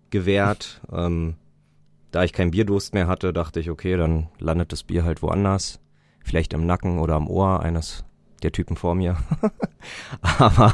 [0.09, 0.81] gewehrt.
[0.91, 1.35] Ähm,
[2.11, 5.79] da ich keinen Bierdurst mehr hatte, dachte ich, okay, dann landet das Bier halt woanders.
[6.23, 8.03] Vielleicht im Nacken oder am Ohr eines
[8.43, 9.17] der Typen vor mir.
[10.21, 10.73] aber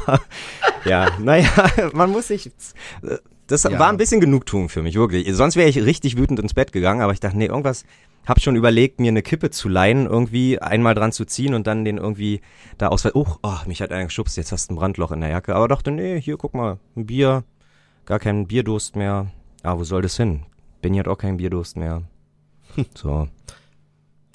[0.86, 1.48] ja, naja,
[1.92, 2.50] man muss sich.
[3.46, 3.78] Das Ja.
[3.78, 5.32] war ein bisschen Genugtuung für mich, wirklich.
[5.34, 7.84] Sonst wäre ich richtig wütend ins Bett gegangen, aber ich dachte, nee, irgendwas.
[8.26, 11.84] Hab schon überlegt, mir eine Kippe zu leihen, irgendwie einmal dran zu ziehen und dann
[11.84, 12.40] den irgendwie
[12.76, 13.06] da aus.
[13.14, 15.54] Oh, oh, mich hat einer geschubst, jetzt hast du ein Brandloch in der Jacke.
[15.54, 17.44] Aber dachte, nee, hier, guck mal, ein Bier,
[18.04, 19.30] gar keinen Bierdurst mehr.
[19.62, 20.42] Ah, wo soll das hin?
[20.82, 22.02] Benny hat auch keinen Bierdurst mehr.
[22.94, 23.28] So.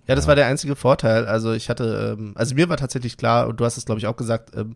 [0.07, 1.25] Ja, das war der einzige Vorteil.
[1.25, 4.07] Also ich hatte, ähm, also mir war tatsächlich klar, und du hast es glaube ich
[4.07, 4.75] auch gesagt, ähm,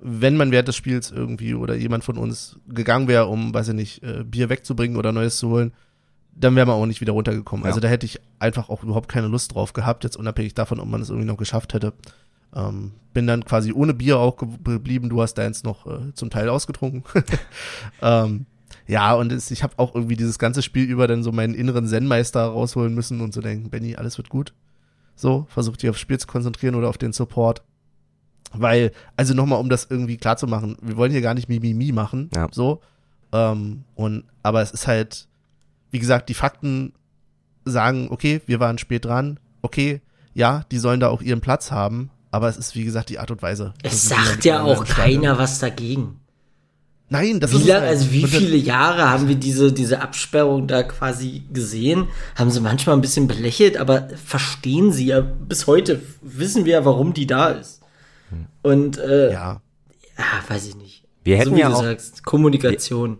[0.00, 3.74] wenn man während des Spiels irgendwie oder jemand von uns gegangen wäre, um, weiß ich
[3.74, 5.72] nicht, äh, Bier wegzubringen oder Neues zu holen,
[6.34, 7.64] dann wäre man auch nicht wieder runtergekommen.
[7.64, 7.68] Ja.
[7.70, 10.88] Also da hätte ich einfach auch überhaupt keine Lust drauf gehabt, jetzt unabhängig davon, ob
[10.88, 11.92] man es irgendwie noch geschafft hätte.
[12.54, 15.08] Ähm, bin dann quasi ohne Bier auch ge- geblieben.
[15.08, 17.02] Du hast deins noch äh, zum Teil ausgetrunken.
[18.02, 18.46] ähm,
[18.86, 21.86] ja, und es, ich habe auch irgendwie dieses ganze Spiel über dann so meinen inneren
[21.86, 24.54] Zen-Meister rausholen müssen und so denken, Benny, alles wird gut.
[25.14, 27.62] So, versuch dich aufs Spiel zu konzentrieren oder auf den Support.
[28.52, 31.92] Weil, also nochmal, um das irgendwie klar zu machen, wir wollen hier gar nicht Mimimi
[31.92, 32.48] machen, Ja.
[32.50, 32.80] so.
[33.32, 35.28] Ähm, und, aber es ist halt,
[35.90, 36.92] wie gesagt, die Fakten
[37.64, 40.00] sagen, okay, wir waren spät dran, okay,
[40.34, 43.30] ja, die sollen da auch ihren Platz haben, aber es ist, wie gesagt, die Art
[43.30, 43.74] und Weise.
[43.82, 46.20] Es ist sagt ja auch keiner was dagegen.
[47.10, 47.88] Nein, das Wie ist lang, halt.
[47.90, 52.08] also wie viele Jahre haben wir diese, diese Absperrung da quasi gesehen?
[52.34, 56.84] Haben sie manchmal ein bisschen belächelt, aber verstehen sie ja bis heute, wissen wir ja,
[56.84, 57.80] warum die da ist.
[58.62, 59.60] Und äh, ja.
[60.18, 61.04] Ja, weiß ich nicht.
[61.24, 63.18] Wir hätten so wie ja du auch- sagst, Kommunikation.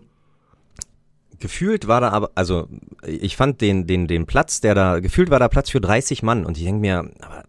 [1.41, 2.69] Gefühlt war da aber, also
[3.07, 6.45] ich fand den, den, den Platz, der da, gefühlt war da Platz für 30 Mann
[6.45, 7.45] und ich denke mir, aber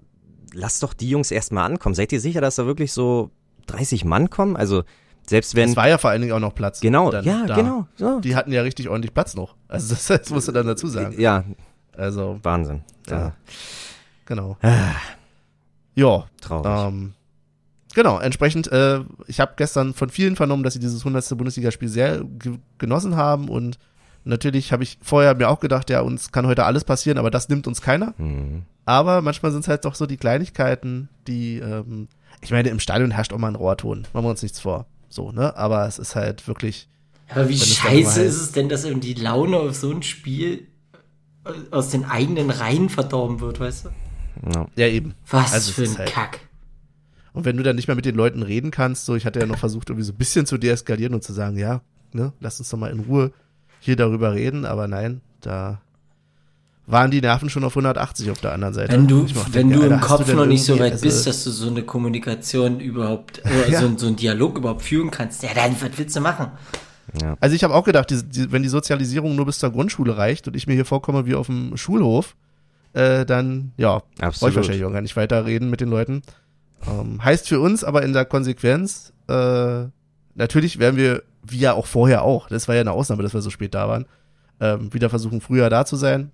[0.53, 1.95] lass doch die Jungs erstmal ankommen.
[1.95, 3.31] Seid ihr sicher, dass da wirklich so
[3.65, 4.55] 30 Mann kommen?
[4.55, 4.83] Also
[5.25, 5.69] selbst wenn.
[5.69, 6.81] es war ja vor allen Dingen auch noch Platz.
[6.81, 7.55] genau, dann ja, da.
[7.55, 7.87] genau.
[7.95, 8.19] So.
[8.19, 9.55] Die hatten ja richtig ordentlich Platz noch.
[9.67, 11.19] Also das, das musst du dann dazu sagen.
[11.19, 11.43] Ja,
[11.97, 12.83] Also, Wahnsinn.
[13.07, 13.17] Ja.
[13.19, 13.35] Ja.
[14.25, 14.55] genau.
[14.61, 14.91] Ah,
[15.95, 16.93] Ja, traurig.
[16.93, 17.13] ähm,
[17.95, 21.37] genau, entsprechend, äh, ich habe gestern von vielen vernommen, dass sie dieses 100.
[21.37, 23.77] Bundesligaspiel sehr ge genossen haben und
[24.25, 27.49] natürlich habe ich vorher mir auch gedacht, ja, uns kann heute alles passieren, aber das
[27.49, 28.13] nimmt uns keiner.
[28.17, 28.63] Mhm.
[28.85, 32.07] Aber manchmal sind es halt doch so die Kleinigkeiten, die, ähm,
[32.41, 34.85] ich meine, im Stadion herrscht auch mal ein Rohrton, machen wir uns nichts vor.
[35.09, 35.55] So, ne?
[35.57, 36.87] Aber es ist halt wirklich,
[37.29, 40.67] Aber wie scheiße mal ist es denn, dass eben die Laune auf so ein Spiel
[41.45, 43.89] äh, aus den eigenen Reihen verdorben wird, weißt du?
[44.53, 44.67] Ja.
[44.75, 45.15] ja eben.
[45.29, 46.39] Was Also für ein halt- Kack.
[47.33, 49.45] Und wenn du dann nicht mehr mit den Leuten reden kannst, so, ich hatte ja
[49.45, 51.81] noch versucht, irgendwie so ein bisschen zu deeskalieren und zu sagen, ja,
[52.13, 53.31] ne, lass uns doch mal in Ruhe
[53.79, 55.79] hier darüber reden, aber nein, da
[56.87, 58.93] waren die Nerven schon auf 180 auf der anderen Seite.
[58.93, 61.27] Wenn du, wenn denke, du Alter, im Kopf denn noch nicht so weit also, bist,
[61.27, 63.79] dass du so eine Kommunikation überhaupt, oder Ja.
[63.81, 66.47] so, so einen Dialog überhaupt führen kannst, ja, dann, was willst du machen?
[67.39, 70.47] Also ich habe auch gedacht, die, die, wenn die Sozialisierung nur bis zur Grundschule reicht
[70.47, 72.35] und ich mir hier vorkomme wie auf dem Schulhof,
[72.93, 74.55] äh, dann, ja, brauche ich Absolut.
[74.55, 76.21] wahrscheinlich auch gar nicht weiter reden mit den Leuten.
[76.87, 79.85] Ähm, heißt für uns aber in der Konsequenz, äh,
[80.35, 83.41] natürlich werden wir, wie ja auch vorher auch, das war ja eine Ausnahme, dass wir
[83.41, 84.05] so spät da waren,
[84.59, 86.31] ähm, wieder versuchen, früher da zu sein.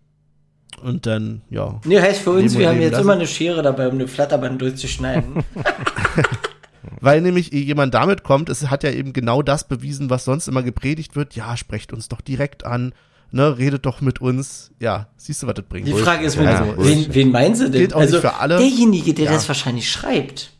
[0.81, 3.03] Und dann, ja, Nee, heißt für uns, wir haben jetzt lassen.
[3.03, 5.43] immer eine Schere dabei, um eine Flatterband durchzuschneiden.
[7.01, 10.47] Weil nämlich eh jemand damit kommt, es hat ja eben genau das bewiesen, was sonst
[10.47, 11.35] immer gepredigt wird.
[11.35, 12.93] Ja, sprecht uns doch direkt an,
[13.31, 14.71] ne, redet doch mit uns.
[14.79, 15.87] Ja, siehst du, was das bringt.
[15.87, 17.93] Die Frage ist, wen, Ja, wen, wen meinen sie denn?
[17.93, 18.57] Auch also für alle.
[18.57, 19.31] derjenige, der Ja.
[19.33, 20.51] das wahrscheinlich schreibt,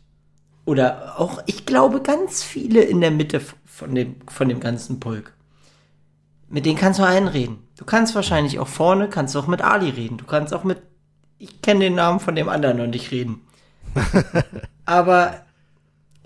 [0.64, 5.32] oder auch, ich glaube, ganz viele in der Mitte von dem, von dem ganzen Pulk,
[6.48, 7.58] mit denen kannst du einreden.
[7.76, 10.16] Du kannst wahrscheinlich auch vorne, kannst auch mit Ali reden.
[10.16, 10.78] Du kannst auch mit,
[11.38, 13.40] ich kenne den Namen von dem anderen noch nicht reden.
[14.84, 15.34] Aber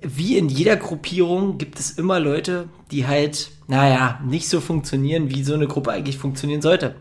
[0.03, 5.45] wie in jeder Gruppierung gibt es immer Leute, die halt, naja, nicht so funktionieren, wie
[5.45, 6.97] so eine Gruppe eigentlich funktionieren sollte.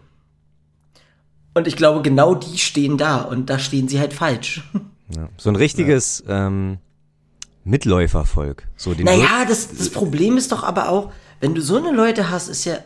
[1.53, 4.63] Und ich glaube, genau die stehen da und da stehen sie halt falsch.
[5.15, 5.27] Ja.
[5.37, 6.77] So ein richtiges ähm,
[7.63, 8.67] Mitläufervolk.
[8.77, 12.29] So den Naja, das, das Problem ist doch aber auch, wenn du so eine Leute
[12.29, 12.77] hast, ist ja,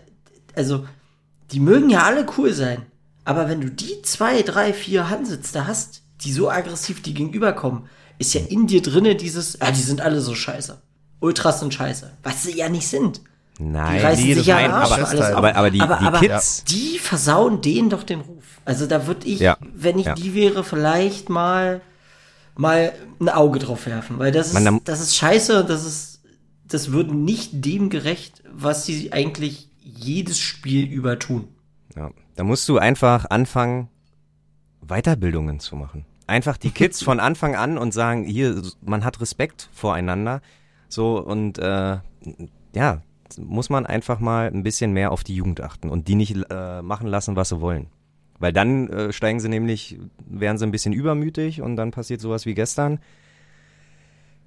[0.56, 0.86] also,
[1.52, 2.84] die mögen ja alle cool sein.
[3.26, 7.90] Aber wenn du die zwei, drei, vier Hansits da hast, die so aggressiv die gegenüberkommen,
[8.24, 10.82] ist ja in dir drinne dieses, ah, die sind alle so scheiße.
[11.20, 12.12] Ultras sind scheiße.
[12.24, 13.22] Was sie ja nicht sind.
[13.60, 16.06] Die Nein, reißen nee, sich ja nein, Arsch aber- alles aber, aber die, aber, die
[16.06, 18.44] aber Kids, die versauen denen doch den Ruf.
[18.66, 19.58] Also da würde ich, Ja.
[19.62, 20.16] wenn ich Ja.
[20.16, 21.82] die wäre, vielleicht mal
[22.56, 26.20] mal ein Auge drauf werfen, weil das ist Man, da- das ist scheiße das ist
[26.68, 31.48] das wird nicht dem gerecht, was sie eigentlich jedes Spiel über tun.
[31.96, 33.88] ja, da musst du einfach anfangen,
[34.82, 36.06] Weiterbildungen zu machen.
[36.28, 40.42] Einfach die Kids von Anfang an und sagen, hier, man hat Respekt voreinander.
[40.88, 41.98] So und äh,
[42.74, 43.02] ja,
[43.38, 46.82] muss man einfach mal ein bisschen mehr auf die Jugend achten und die nicht äh,
[46.82, 47.88] machen lassen, was sie wollen.
[48.40, 52.46] Weil dann äh, steigen sie nämlich, werden sie ein bisschen übermütig und dann passiert sowas
[52.46, 53.00] wie gestern.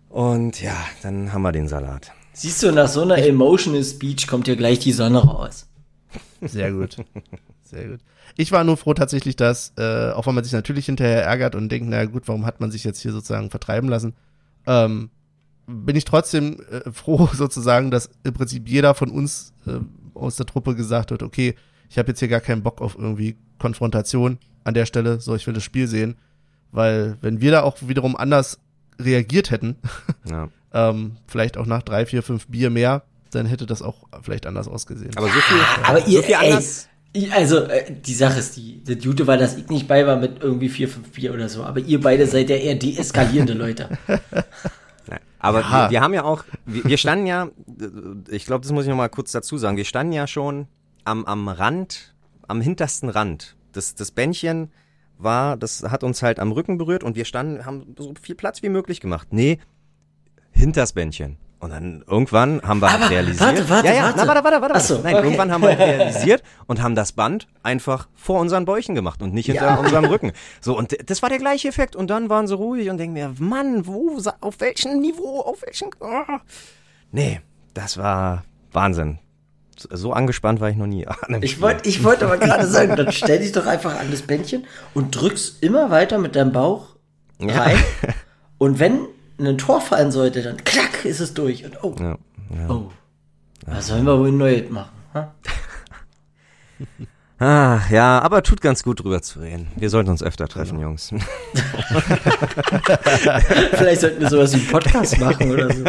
[0.08, 2.12] Und ja, dann haben wir den Salat.
[2.32, 5.68] Siehst du, nach so einer emotional Speech kommt hier gleich die Sonne raus.
[6.40, 6.96] Sehr gut.
[7.66, 8.00] Sehr gut.
[8.36, 11.68] Ich war nur froh tatsächlich, dass, äh, auch wenn man sich natürlich hinterher ärgert und
[11.70, 14.14] denkt, naja gut, warum hat man sich jetzt hier sozusagen vertreiben lassen,
[14.66, 15.10] ähm,
[15.66, 19.78] bin ich trotzdem äh, froh sozusagen, dass im Prinzip jeder von uns äh,
[20.14, 21.54] aus der Truppe gesagt hat, okay,
[21.88, 25.46] ich habe jetzt hier gar keinen Bock auf irgendwie Konfrontation an der Stelle, so ich
[25.46, 26.16] will das Spiel sehen,
[26.72, 28.58] weil wenn wir da auch wiederum anders
[29.00, 29.76] reagiert hätten,
[30.24, 30.48] Ja.
[30.72, 33.02] ähm, vielleicht auch nach drei, vier, fünf Bier mehr,
[33.32, 35.16] dann hätte das auch vielleicht anders ausgesehen.
[35.16, 36.88] Aber so viel, Aber ihr, so viel ey, anders.
[37.32, 40.42] Also äh, die Sache ist die, das Gute war, dass ich nicht bei war mit
[40.42, 43.88] irgendwie vier, fünf Bier oder so, aber ihr beide seid ja eher deeskalierende Leute.
[45.08, 45.84] Nein, aber Ja.
[45.84, 47.48] wir, wir haben ja auch, wir, wir standen ja,
[48.28, 50.66] ich glaube, das muss ich noch mal kurz dazu sagen, wir standen ja schon
[51.04, 52.14] am, am Rand,
[52.48, 53.56] am hintersten Rand.
[53.72, 54.70] Das, das Bändchen
[55.18, 58.62] war, das hat uns halt am Rücken berührt und wir standen, haben so viel Platz
[58.62, 59.28] wie möglich gemacht.
[59.30, 59.58] Nee,
[60.50, 61.38] hinters Bändchen.
[61.66, 63.40] Und dann irgendwann haben wir halt realisiert.
[63.40, 64.18] warte, warte, ja, ja, warte.
[64.18, 64.80] Na, warte, warte, warte.
[64.80, 65.24] So, Nein, okay.
[65.24, 69.34] irgendwann haben wir halt realisiert und haben das Band einfach vor unseren Bäuchen gemacht und
[69.34, 69.74] nicht hinter Ja.
[69.74, 70.30] unserem Rücken.
[70.60, 71.96] So, und das war der gleiche Effekt.
[71.96, 75.90] Und dann waren sie ruhig und denken mir, Mann, wo, auf welchem Niveau, auf welchem,
[75.98, 76.22] oh.
[77.10, 77.40] Nee,
[77.74, 79.18] das war Wahnsinn.
[79.76, 81.04] So- angespannt war ich noch nie.
[81.40, 84.66] Ich wollte ich wollte aber gerade sagen, dann stell dich doch einfach an das Bändchen
[84.94, 86.90] und drückst immer weiter mit deinem Bauch
[87.40, 87.60] Ja.
[87.62, 87.76] rein.
[88.58, 89.00] Und wenn
[89.38, 91.64] ein Tor fallen sollte, dann klack ist es durch.
[91.64, 92.16] Und oh, Ja,
[92.56, 92.68] ja.
[92.68, 92.90] oh.
[93.66, 94.90] Was sollen wir wohl neu machen?
[95.14, 95.34] Ha?
[97.38, 99.68] Ah, ja, aber tut ganz gut drüber zu reden.
[99.76, 101.10] Wir sollten uns öfter treffen, Jungs.
[103.72, 105.84] Vielleicht sollten wir sowas wie einen Podcast machen oder so.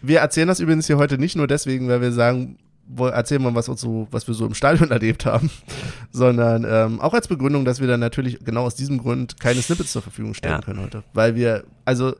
[0.00, 2.56] Wir erzählen das übrigens hier heute nicht nur deswegen, weil wir sagen,
[2.98, 5.50] erzählen wir, was, uns so, was wir so im Stadion erlebt haben,
[6.10, 9.92] sondern ähm, auch als Begründung, dass wir dann natürlich genau aus diesem Grund keine Snippets
[9.92, 10.60] zur Verfügung stellen Ja.
[10.60, 11.02] können heute.
[11.14, 12.14] Weil wir, also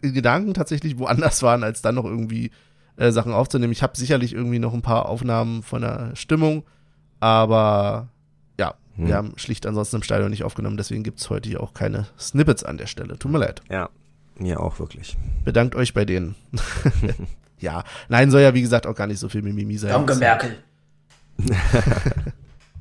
[0.00, 2.50] Gedanken tatsächlich woanders waren, als dann noch irgendwie
[2.96, 3.72] äh, Sachen aufzunehmen.
[3.72, 6.62] Ich habe sicherlich irgendwie noch ein paar Aufnahmen von der Stimmung,
[7.20, 8.08] aber
[8.58, 9.06] ja, Hm.
[9.08, 12.64] wir haben schlicht ansonsten im Stadion nicht aufgenommen, deswegen gibt's heute hier auch keine Snippets
[12.64, 13.18] an der Stelle.
[13.18, 13.60] Tut mir leid.
[13.70, 13.88] Ja,
[14.38, 15.16] mir auch wirklich.
[15.44, 16.34] Bedankt euch bei denen.
[17.60, 19.90] ja, nein, soll ja wie gesagt auch gar nicht so viel Mimimi sein.
[19.90, 20.58] Danke, Merkel.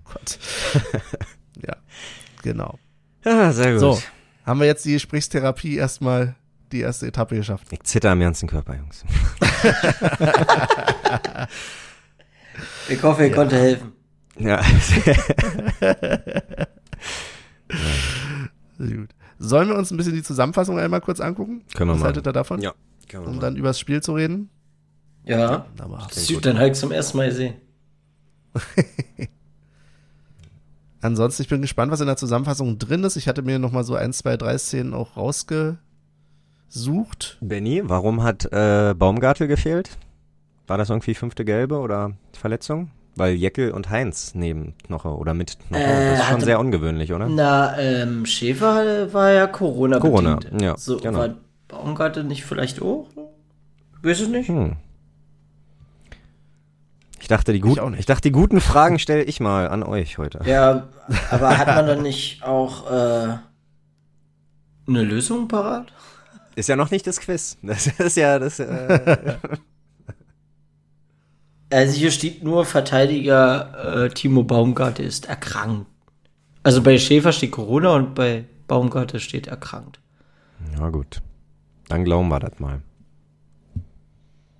[0.04, 0.40] Gott.
[1.66, 1.76] ja,
[2.44, 2.80] genau.
[3.26, 3.80] Ja, sehr gut.
[3.82, 4.02] So,
[4.46, 6.36] haben wir jetzt die Gesprächstherapie erstmal
[6.72, 7.68] die erste Etappe geschafft.
[7.72, 9.04] Ich zitter am ganzen Körper, Jungs.
[12.90, 13.92] Ich hoffe, ihr konnte helfen.
[14.40, 14.62] Ja.
[18.78, 19.10] Sehr gut.
[19.40, 21.63] Sollen wir uns ein bisschen die Zusammenfassung einmal kurz angucken?
[21.76, 22.06] Können wir Was machen.
[22.08, 22.62] haltet ihr davon?
[22.62, 22.74] Ja.
[23.10, 23.42] Können wir Um machen.
[23.42, 24.50] dann übers Spiel zu reden?
[25.28, 25.66] Ja.
[25.80, 27.56] Aber Das ist dann halt zum ersten Mal gesehen.
[31.02, 33.16] ansonsten, ich bin gespannt, was in der Zusammenfassung drin ist.
[33.16, 35.78] Ich hatte mir noch mal so ein, zwei, drei Szenen auch rausgesucht.
[37.42, 39.98] Benny, warum hat äh, Baumgartel gefehlt?
[40.68, 42.92] War das irgendwie fünfte Gelbe oder Verletzung?
[43.16, 45.84] Weil Jeckel und Heinz neben Knoche oder mit Knoche.
[45.84, 47.28] Äh, das ist schon sehr ungewöhnlich, oder?
[47.28, 50.00] Na, ähm, Schäfer war ja Corona.
[50.00, 51.20] Corona, ja, So, genau.
[51.20, 51.30] war
[51.68, 53.08] Baumgartel nicht vielleicht auch?
[54.04, 54.50] Weiß ich nicht.
[54.50, 54.76] Hm.
[57.28, 58.00] Ich dachte, die auch guten, nicht.
[58.00, 60.40] ich dachte, die guten Fragen stelle ich mal an euch heute.
[60.46, 60.88] Ja,
[61.30, 63.36] aber hat man dann nicht auch äh,
[64.88, 65.92] eine Lösung parat?
[66.56, 67.58] Ist ja noch nicht das Quiz.
[67.62, 68.60] Das ist ja das.
[68.60, 69.36] Äh,
[71.70, 75.86] Also hier steht nur Verteidiger äh, Timo Baumgartel ist erkrankt.
[76.63, 80.00] Also bei Schäfer steht Corona und bei Baumgartel steht erkrankt.
[80.80, 81.22] ja gut,
[81.90, 82.82] dann glauben wir das mal.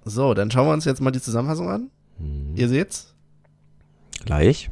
[0.04, 1.92] So, dann schauen wir uns jetzt mal die Zusammenfassung an.
[2.20, 2.56] Mhm.
[2.56, 3.14] Ihr seht's?
[4.26, 4.70] Gleich.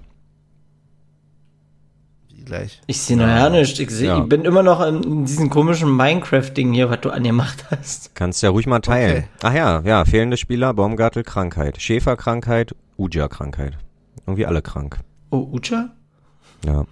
[2.29, 2.81] Wie gleich.
[2.87, 3.79] Ich sehe noch ja nicht.
[3.79, 4.19] Ich, seh, Ja.
[4.21, 8.15] ich bin immer noch in, in diesem komischen Minecraft-Ding hier, was du angemacht hast.
[8.15, 9.17] Kannst ja ruhig mal teilen.
[9.17, 9.27] Okay.
[9.43, 13.77] Ach ja, ja, fehlende Spieler, Baumgartel Krankheit, Schäfer Krankheit, Uja Krankheit.
[14.25, 14.99] Irgendwie alle krank.
[15.29, 15.89] Oh, Ucha?
[16.65, 16.85] Ja.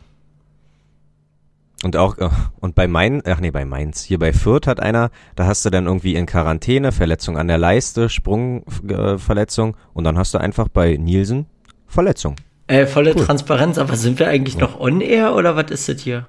[1.84, 2.30] Und auch, äh,
[2.62, 5.69] und bei Main, ach nee, bei Mainz, hier bei Fürth hat einer, da hast du
[5.69, 10.38] dann irgendwie in Quarantäne, Verletzung an der Leiste, Sprungverletzung äh, Verletzung, und dann hast du
[10.38, 11.46] einfach bei Nielsen
[11.88, 12.36] Verletzung.
[12.67, 16.28] Äh, volle Transparenz, aber sind wir eigentlich noch on air oder was ist das hier?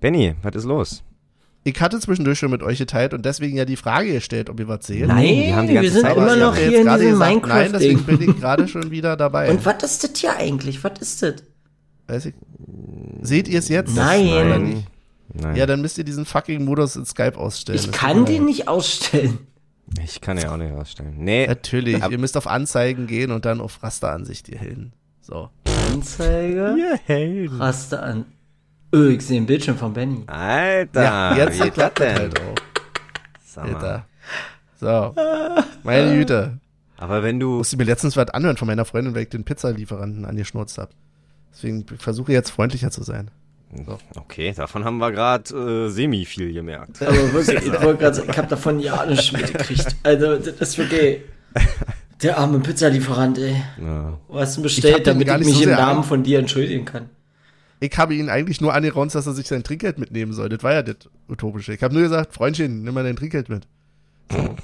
[0.00, 1.02] Benny, was ist los?
[1.64, 4.68] Ich hatte zwischendurch schon mit euch geteilt und deswegen ja die Frage gestellt, ob ihr
[4.68, 5.08] was seht.
[5.08, 7.72] Nein, die haben die wir sind Zeit- immer noch ja hier in diesem gesagt, Nein,
[7.72, 9.50] deswegen bin ich gerade schon wieder dabei.
[9.50, 10.84] Und was ist das hier eigentlich?
[10.84, 11.34] Was ist das?
[12.06, 12.34] Weiß ich.
[13.22, 13.94] Seht ihr es jetzt?
[13.94, 14.62] Nein.
[14.64, 14.88] Nicht?
[15.32, 15.56] Nein.
[15.56, 17.78] Ja, dann müsst ihr diesen fucking Modus in Skype ausstellen.
[17.78, 19.38] Ich Das kann den nicht ausstellen.
[20.02, 21.14] ich kann ja auch nicht ausstellen.
[21.16, 24.92] Nee, Natürlich, ihr müsst auf Anzeigen gehen und dann auf Rasteransicht ihr hin.
[25.22, 25.48] So.
[25.92, 26.76] Anzeige.
[26.78, 27.56] ihr Helden.
[27.60, 28.26] Raste an.
[28.94, 30.22] Öh, ich sehe ein Bildschirm von Benny.
[30.26, 32.14] Alter, Ja, jetzt wie klappt denn?
[32.14, 33.62] halt auch.
[33.62, 34.06] Alter.
[34.78, 35.14] So.
[35.82, 36.58] Meine Güte.
[36.96, 40.24] Aber wenn du, Musste mir letztens was anhören von meiner Freundin, weil ich den Pizzalieferanten
[40.24, 40.90] angeschnurzt habe.
[41.54, 43.30] Deswegen versuche ich jetzt freundlicher zu sein.
[44.16, 47.00] okay, davon haben wir gerade äh, semi viel gemerkt.
[47.02, 49.96] Aber wirklich, ich wollte gerade sagen, ich habe davon ja nichts mitgekriegt.
[50.02, 51.20] Also, das ist wirklich.
[52.22, 53.56] Der arme Pizzalieferant, ey.
[53.80, 54.18] Ja.
[54.28, 57.08] Was bestellt, damit ich mich so im sehr Namen an- von dir entschuldigen kann?
[57.80, 60.48] Ich habe ihn eigentlich nur angeraunt, dass er sich sein Trinkgeld mitnehmen soll.
[60.48, 60.96] Das war ja das
[61.28, 61.74] Utopische.
[61.74, 63.66] Ich habe nur gesagt, Freundchen, nimm mal dein Trinkgeld mit.
[64.30, 64.56] So.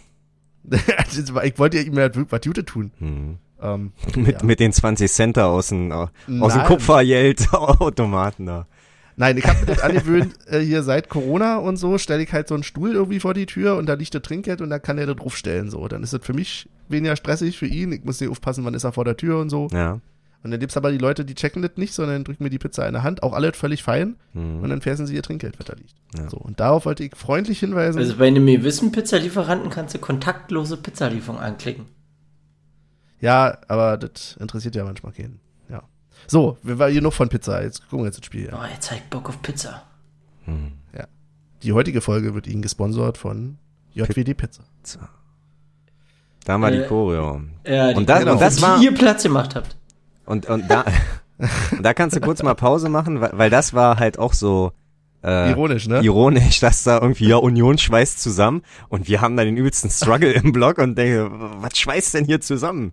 [1.35, 2.92] War- ich wollte ja ihm halt wirklich was Gute tun.
[2.98, 3.37] Hm.
[3.62, 4.44] Ähm, Mit, ja.
[4.46, 6.66] mit den 20 Cent aus dem, aus dem Nein.
[6.66, 8.66] Kupfergeld-Automaten da.
[9.16, 12.49] Nein, ich habe mir das angewöhnt, äh, hier seit Corona und so, stelle ich halt
[12.49, 14.96] so einen Stuhl irgendwie vor die Tür und da liegt das Trinkgeld und da kann
[14.99, 15.70] er da draufstellen.
[15.70, 17.92] So, dann ist das für mich weniger stressig für ihn.
[17.92, 19.68] Ich muss nicht aufpassen, wann ist er vor der Tür und so.
[19.73, 20.01] Ja.
[20.42, 22.87] Und dann gibt's aber die Leute, die checken das nicht, sondern drücken mir die Pizza
[22.87, 24.62] in der Hand, auch alle völlig fein Hm.
[24.62, 25.94] und dann fressen sie ihr Trinkgeld, was da liegt.
[26.16, 26.31] Ja.
[26.31, 27.99] So, und darauf wollte ich freundlich hinweisen.
[27.99, 31.85] Also bei einem gewissen Pizzalieferanten kannst du kontaktlose Pizzalieferung anklicken.
[33.20, 35.40] Ja, aber das interessiert ja manchmal keinen.
[35.68, 35.83] Ja.
[36.26, 37.62] So, wir waren hier noch von Pizza.
[37.62, 38.52] Jetzt gucken wir jetzt das Spiel.
[38.52, 39.83] Oh, jetzt zeigt Bock auf Pizza.
[41.62, 43.59] Die heutige Folge wird Ihnen gesponsert von
[43.92, 44.62] JWD Pizza.
[46.44, 47.42] Da haben wir die Äh, Choreo.
[47.66, 49.76] Ja, Und das- und das die war- ihr Platz gemacht habt.
[50.24, 50.85] Und, und da,
[51.72, 54.72] und da kannst du kurz mal Pause machen, weil, weil das war halt auch so
[55.22, 56.00] äh, Ironisch, ne?
[56.00, 60.33] ironisch, dass da irgendwie ja Union schweißt zusammen und wir haben da den übelsten Struggle
[60.33, 61.30] im Blog und denke,
[61.61, 62.92] was schweißt denn hier zusammen?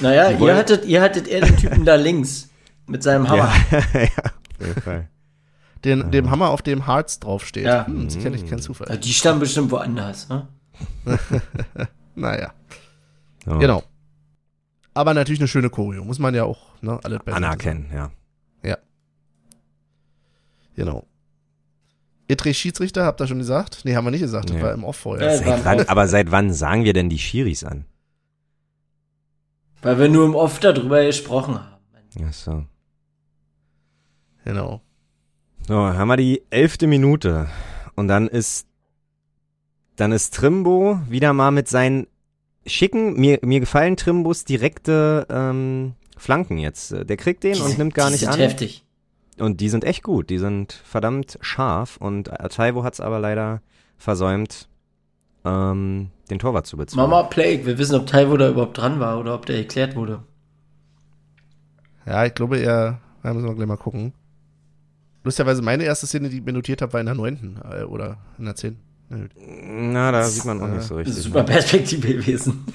[0.00, 2.48] Naja, ihr hattet, ihr hattet eher den Typen da links.
[2.86, 3.52] Mit seinem Hammer.
[3.70, 5.08] Ja, ja, auf jeden Fall.
[5.84, 7.64] Den, dem Hammer, auf dem Hearts draufsteht.
[7.64, 7.86] Ja.
[7.86, 8.98] Hm, das kenne ich kein Ja, Zufall.
[8.98, 10.48] die stammen bestimmt woanders, ne?
[12.16, 12.52] Naja,
[13.46, 13.58] So.
[13.58, 13.82] genau.
[14.92, 16.04] Aber natürlich eine schöne Choreo.
[16.04, 18.10] Muss man ja auch ne, alle beiseite Anerkennen, ja.
[20.76, 21.04] Genau.
[22.30, 23.80] Etre Schiedsrichter, habt ihr schon gesagt?
[23.84, 24.62] Nee, haben wir nicht gesagt, das Nee.
[24.62, 25.30] war im Off vorher.
[25.32, 27.84] Ja, Seit wann, aber seit wann sagen wir denn die Schiris an?
[29.82, 32.24] Weil wir nur im Off darüber gesprochen haben.
[32.28, 32.64] Ach so.
[34.44, 34.80] Genau.
[35.66, 37.48] So, haben wir die elfte Minute.
[37.94, 38.66] Und dann ist,
[39.96, 42.06] dann ist Trimbo wieder mal mit seinen
[42.66, 46.92] schicken, mir, mir gefallen Trimbos direkte ähm, Flanken jetzt.
[46.92, 48.38] Der kriegt den Die und nimmt gar die nicht sind an.
[48.40, 48.84] heftig.
[49.40, 50.30] Und die sind echt gut.
[50.30, 51.96] Die sind verdammt scharf.
[51.96, 53.62] Und Taiwo hat es aber leider
[53.96, 54.68] versäumt,
[55.44, 57.08] ähm, den Torwart zu bezwingen.
[57.08, 60.22] Mama Plague, wir wissen, ob Taiwo da überhaupt dran war oder ob der erklärt wurde.
[62.06, 64.12] Ja, ich glaube eher, da müssen wir gleich mal gucken.
[65.22, 68.16] Lustigerweise, meine erste Szene, die ich mir notiert habe, war in der neunten äh, oder
[68.38, 68.80] in der zehnten.
[69.10, 69.30] Na gut.
[69.36, 71.24] Na, da sieht man auch nicht so Das ist richtig.
[71.24, 72.64] super Perspektive gewesen.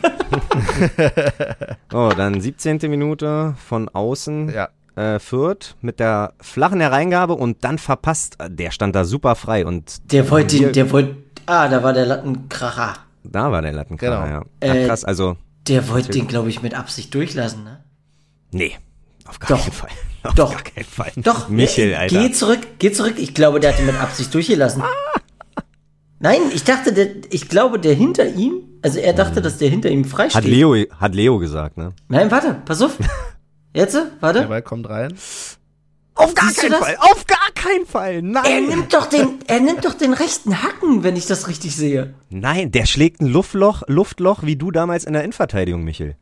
[1.93, 2.79] Oh, dann 17.
[2.89, 4.49] Minute von außen.
[4.49, 8.37] Ja, äh, Fürth mit der flachen Hereingabe und dann verpasst.
[8.47, 11.93] Der stand da super frei und Der wollte, Hier- den- der wollte, ah, da war
[11.93, 12.93] der Lattenkracher.
[13.23, 14.35] da war der Lattenkracher, Genau.
[14.39, 14.43] ja.
[14.61, 17.83] Ach, Äh, krass, also, Der wollte den, glaube ich, mit Absicht durchlassen, ne?
[18.51, 18.73] nee,
[19.27, 19.63] auf gar Doch.
[19.63, 19.89] keinen Fall.
[20.25, 20.51] Auf Doch.
[20.53, 21.11] gar keinen Fall.
[21.17, 21.49] Doch.
[21.49, 22.19] Michel, äh, Alter.
[22.23, 23.13] Geh zurück, geh zurück.
[23.17, 24.81] Ich glaube, der hat ihn mit Absicht durchgelassen.
[26.19, 29.89] Nein, ich dachte, der, ich glaube, der hinter ihm, also er dachte, dass der hinter
[29.89, 30.45] ihm frei Hat steht.
[30.45, 31.93] Leo, hat Leo gesagt, ne?
[32.07, 32.97] Nein, warte, pass auf.
[33.75, 34.41] Jetzt, der warte.
[34.47, 35.13] Ball kommt rein.
[36.15, 36.73] Auf gar Siehst keinen?
[36.81, 38.67] Fall, auf gar keinen Fall, Er nein!
[38.67, 42.13] nimmt doch den, er nimmt doch den rechten Hacken, wenn ich das richtig sehe.
[42.29, 46.15] Nein, der schlägt ein Luftloch, Luftloch wie du damals in der Innenverteidigung, Michel.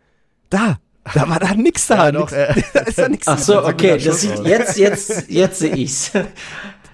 [0.50, 0.78] Da,
[1.13, 2.06] da war da nix da.
[2.06, 4.48] Ja, doch, nix, äh, da ist da nix Ach so, okay, das sieht aus.
[4.48, 6.12] jetzt, jetzt, jetzt sehe ich's.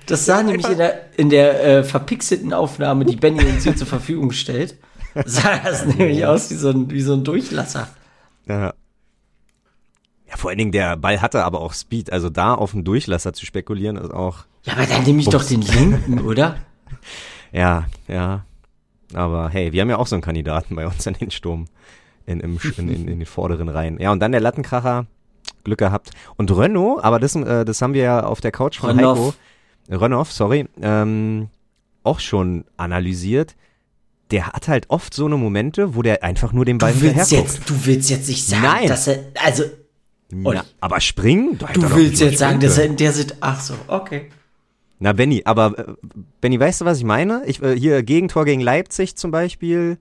[0.06, 3.88] Das sah nämlich in der, in der äh, verpixelten Aufnahme, die Benny uns hier zur
[3.88, 4.76] Verfügung stellt,
[5.26, 7.88] sah das nämlich aus wie so ein, wie so ein Durchlasser.
[8.46, 8.74] Ja.
[10.30, 12.12] Ja, vor allen Dingen, der Ball hatte aber auch Speed.
[12.12, 15.44] Also da auf den Durchlasser zu spekulieren, ist auch, Ja, aber dann nehme ich doch
[15.44, 16.58] den linken, oder?
[17.52, 18.46] ja, ja.
[19.14, 21.66] Aber hey, wir haben ja auch so einen Kandidaten bei uns in den Sturm.
[22.28, 24.00] In, im, in, in, in den vorderen Reihen.
[24.00, 25.08] Ja, und dann der Lattenkracher.
[25.64, 26.12] Glück gehabt.
[26.38, 29.36] Und Renault, aber das, äh, das haben wir ja auf der Couch von Rönnoff.
[29.90, 30.00] Heiko.
[30.00, 30.68] Rönnoff, sorry.
[30.82, 31.50] Ähm,
[32.04, 33.56] auch schon analysiert.
[34.32, 37.32] Der hat halt oft so eine Momente, wo der einfach nur den Ball Du willst
[37.32, 38.88] jetzt, du willst jetzt nicht sagen, Nein.
[38.88, 39.64] dass er, also,
[40.32, 41.58] Ja, aber springen?
[41.58, 43.74] Da hätte du er doch willst jetzt sagen, springen dass er der Sit, ach so,
[43.88, 44.30] okay.
[45.00, 45.94] Na, Benny, aber äh,
[46.42, 47.44] Benny, weißt du, was ich meine?
[47.46, 49.98] Ich, äh, hier Gegentor gegen Leipzig zum Beispiel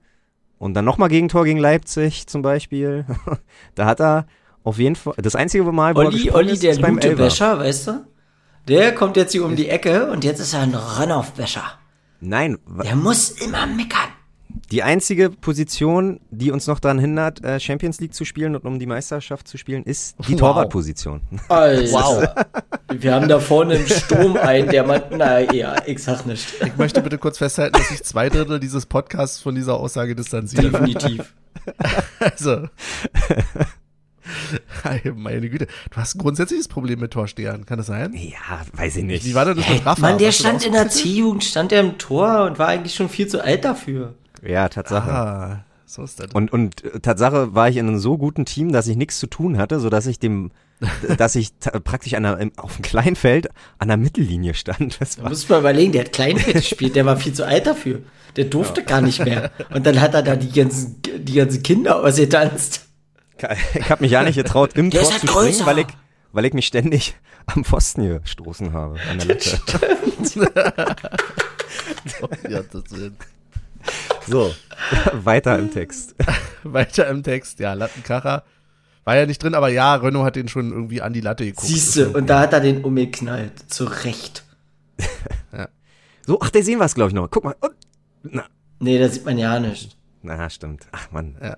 [0.57, 3.05] und dann nochmal Gegentor gegen Leipzig zum Beispiel.
[3.75, 4.27] da hat er
[4.63, 6.95] auf jeden Fall, das einzige Mal, wo er Olli, gesprungen Olli, ist, der ist beim.
[6.95, 8.05] Lutewäscher, weißt du?
[8.67, 11.63] Der kommt jetzt hier um die Ecke und jetzt ist er ein Runoff-Wäscher.
[12.19, 14.09] Nein, Der muss immer meckern.
[14.71, 18.77] Die einzige Position, die uns noch daran hindert, äh, Champions League zu spielen und um
[18.79, 20.39] die Meisterschaft zu spielen, ist die Wow.
[20.39, 21.21] Torwartposition.
[21.49, 21.91] Alter.
[21.91, 22.27] Wow.
[22.91, 26.47] Wir haben da vorne im Sturm einen, der meint, na ja, ich sag nicht.
[26.65, 30.71] Ich möchte bitte kurz festhalten, dass sich zwei Drittel dieses Podcasts von dieser Aussage distanzieren.
[30.71, 31.33] Definitiv.
[32.19, 32.67] Also.
[35.15, 35.67] Meine Güte.
[35.91, 38.13] Du hast ein grundsätzliches Problem mit Torstehern, kann das sein?
[38.13, 39.25] Ja, weiß ich nicht.
[39.25, 40.01] Wie war denn das mit Rafa?
[40.01, 40.89] Mann, der stand in der?
[40.89, 44.15] C-Jugend, stand er im Tor und war eigentlich schon viel zu alt dafür.
[44.41, 45.11] Ja, Tatsache.
[45.11, 46.31] Ah, so ist das.
[46.33, 49.27] Und, und äh, Tatsache war ich in einem so guten Team, dass ich nichts zu
[49.27, 50.51] tun hatte, so dass ich dem,
[51.17, 51.51] dass ich
[51.83, 53.49] praktisch an der, auf dem Kleinfeld
[53.79, 55.01] an der Mittellinie stand.
[55.01, 57.65] Das Da war, muss man überlegen, der hat Kleinfeld gespielt, der war viel zu alt
[57.67, 58.01] dafür.
[58.35, 59.51] Der durfte gar nicht mehr.
[59.73, 62.85] Und dann hat er da die ganzen, die ganzen Kinder ausgetanzt.
[63.73, 65.65] ich habe mich ja nicht getraut, im Der Tor halt zu springen, größer.
[65.65, 65.87] weil ich,
[66.31, 67.15] weil ich mich ständig
[67.47, 69.59] am Pfosten gestoßen habe, an der Latte.
[72.49, 72.83] ja, das.
[74.29, 74.53] So,
[75.13, 76.15] weiter im Text.
[76.63, 78.43] Weiter im Text, ja, Lattenkracher.
[79.05, 81.65] War ja nicht drin, aber ja, Renault hat den schon irgendwie an die Latte geguckt.
[81.65, 83.71] Siehste, und da hat er den umgeknallt.
[83.71, 84.43] Zu Recht.
[86.25, 87.27] So, ach, der sehen wir es, glaube ich, noch.
[87.31, 87.55] Guck mal.
[87.59, 87.73] Und,
[88.21, 88.45] na,
[88.79, 89.97] Nee, da sieht man ja nicht.
[90.21, 90.85] na, stimmt.
[90.91, 91.35] Ach, Mann.
[91.41, 91.57] Ja.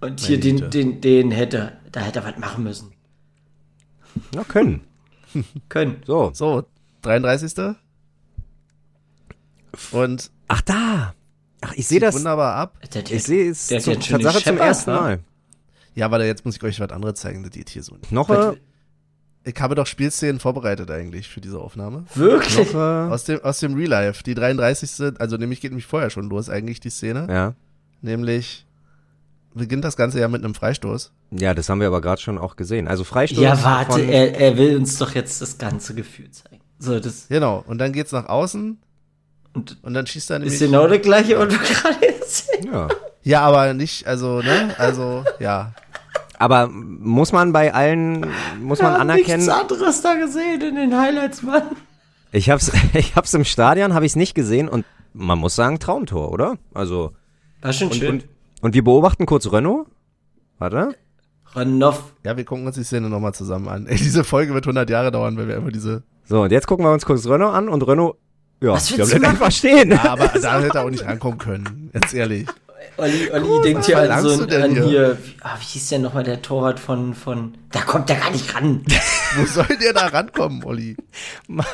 [0.00, 2.92] Und hier den, den, den hätte, da hätte er was machen müssen.
[4.34, 4.82] Na, können.
[5.70, 6.02] Können.
[6.04, 6.30] So.
[6.34, 6.66] So,
[7.00, 7.76] 33.
[9.92, 11.14] Und Ach, da.
[11.60, 12.14] Ach, ich sehe das.
[12.14, 12.78] wunderbar ab.
[12.94, 15.00] Der, der, Ich sehe es der zum, Tatsache zum ersten wa?
[15.00, 15.20] Mal.
[15.94, 18.12] Ja, warte, jetzt muss ich euch was anderes zeigen, das geht hier so nicht.
[18.12, 18.52] Noch, äh,
[19.44, 22.04] Ich habe doch Spielszenen vorbereitet eigentlich für diese Aufnahme.
[22.14, 22.72] Wirklich?
[22.72, 24.22] noch, äh, Aus dem, aus dem Real Life.
[24.22, 25.18] Die 33.
[25.18, 27.26] Also nämlich geht nämlich vorher schon los eigentlich die Szene.
[27.28, 27.54] ja.
[28.00, 28.64] Nämlich
[29.54, 31.10] beginnt das Ganze ja mit einem Freistoß.
[31.32, 32.86] Ja, das haben wir aber gerade schon auch gesehen.
[32.86, 33.40] Also Freistoß.
[33.40, 36.60] Ja, warte, von- er, er will uns doch jetzt das ganze Gefühl zeigen.
[36.78, 37.64] So, das Genau.
[37.66, 38.78] Und dann geht's nach außen
[39.54, 40.54] und und dann schießt er nämlich.
[40.54, 42.48] ist genau das gleiche, was wir gerade jetzt.
[42.64, 42.88] Ja.
[43.22, 44.74] Ja, aber nicht, also, ne?
[44.78, 45.72] Also, ja.
[46.38, 48.26] Aber muss man bei allen,
[48.60, 51.62] muss man anerkennen, nichts anderes da gesehen in den Highlights, Mann.
[52.32, 55.78] Ich hab's, ich hab's im Stadion, habe ich es nicht gesehen und man muss sagen,
[55.78, 56.56] Traumtor, oder?
[56.74, 57.12] Also,
[57.60, 58.08] War schon und, schön.
[58.10, 58.24] und,
[58.60, 59.88] und wir beobachten kurz Renault.
[60.58, 60.94] Warte.
[61.52, 62.14] Ranov.
[62.24, 63.86] Ja, wir gucken uns die Szene nochmal zusammen an.
[63.86, 66.02] Ey, diese Folge wird 100 Jahre dauern, weil wir einfach diese.
[66.24, 68.16] So, und jetzt gucken wir uns kurz Renault an und Renault,
[68.60, 69.90] ja, Was willst du einfach stehen.
[69.90, 71.90] Ja, aber da hätte er auch nicht rankommen können.
[71.94, 72.46] Jetzt ehrlich.
[72.96, 74.84] Olli, Olli denkt hier an verlangst so denn an hier?
[74.84, 78.30] hier, wie, ah, wie hieß der nochmal der Torwart von, von, da kommt der gar
[78.30, 78.84] nicht ran.
[79.36, 80.96] Wo soll der da rankommen, Olli?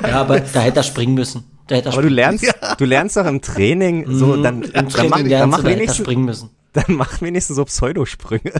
[0.02, 1.44] ja, aber da hätte er springen müssen.
[1.66, 4.72] Da hätte er Aber du springen lernst, du lernst doch im Training so, dann, Im
[4.72, 6.50] dann, Training mach, dann, mach wenigstens, springen müssen.
[6.74, 8.52] dann mach wenigstens so Pseudosprünge.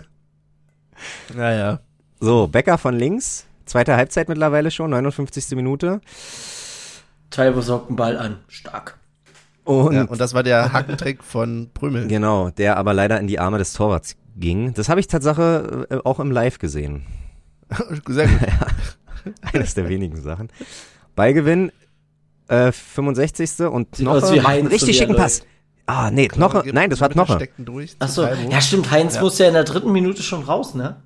[1.35, 1.81] Naja.
[2.20, 5.51] So, Becker von links, zweite Halbzeit mittlerweile schon, 59.
[5.51, 6.01] Minute.
[7.35, 8.39] Taibo sorgt einen Ball an.
[8.49, 8.99] Stark.
[9.64, 12.07] Und, Ja, und das war der Hackentrick von Prümel.
[12.07, 14.74] genau, der aber leider in die Arme des Torwarts ging.
[14.74, 17.07] Das habe ich Tatsache äh, auch im Live gesehen.
[18.09, 18.39] Sehr gut.
[19.53, 20.49] Eines der wenigen Sachen.
[21.16, 21.72] Ballgewinn,
[22.49, 23.61] äh, 65.
[23.66, 25.43] und Knoche aus wie Heinz, richtig schicken Pass.
[25.87, 27.35] Ah, nee, Knoche, Gibt nein, das war Knoche.
[27.35, 28.51] Steckten durch Ach zu so, Taibo.
[28.51, 29.22] ja stimmt, Heinz Ja.
[29.22, 30.97] musste ja in der dritten Minute schon raus, ne?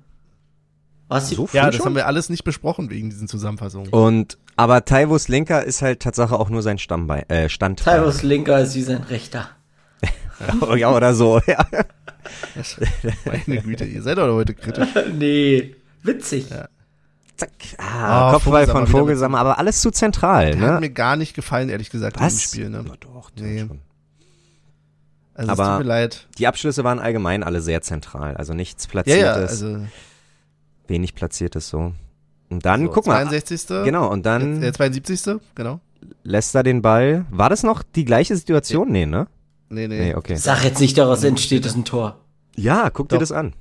[1.09, 1.85] Was So früh Ja, das schon?
[1.87, 3.89] haben wir alles nicht besprochen wegen diesen Zusammenfassungen.
[3.89, 7.95] Und, aber Taivos Linker ist halt Tatsache auch nur sein Stammbein, äh, Standbein.
[7.97, 9.49] Taibos linker ist wie sein rechter.
[10.77, 11.65] ja, oder so, ja.
[13.25, 14.87] Meine Güte, ihr seid doch heute kritisch.
[15.17, 16.47] nee, witzig.
[17.35, 17.49] Zack.
[17.77, 20.79] Ah, Ah, Kopfball Vogelsammer von Vogelsammer, aber alles zu zentral, Der hat ne?
[20.81, 22.33] mir gar nicht gefallen, ehrlich gesagt, Was?
[22.35, 22.69] dem Spiel.
[22.69, 22.83] Ne?
[22.87, 23.59] Na doch, Nee.
[23.61, 23.79] schon.
[25.33, 26.27] Also Aber- es tut mir leid.
[26.37, 29.85] Die Abschlüsse waren allgemein alle sehr zentral, also nichts Ja, Platziertes, ja, also
[30.89, 31.93] wenig Platziertes so.
[32.49, 33.83] Und dann, so, guck mal, 62.
[33.83, 35.39] genau, und dann Äh, 72.
[35.55, 35.79] Genau.
[36.23, 37.25] lässt er den Ball.
[37.29, 38.91] War das noch die gleiche Situation?
[38.91, 39.27] Nee, ne?
[39.69, 39.99] Nee, nee.
[39.99, 40.35] Nee, okay.
[40.35, 42.17] Sag jetzt nicht, daraus entsteht es ein Tor.
[42.55, 43.19] Ja, guck dir Doch.
[43.21, 43.53] das an.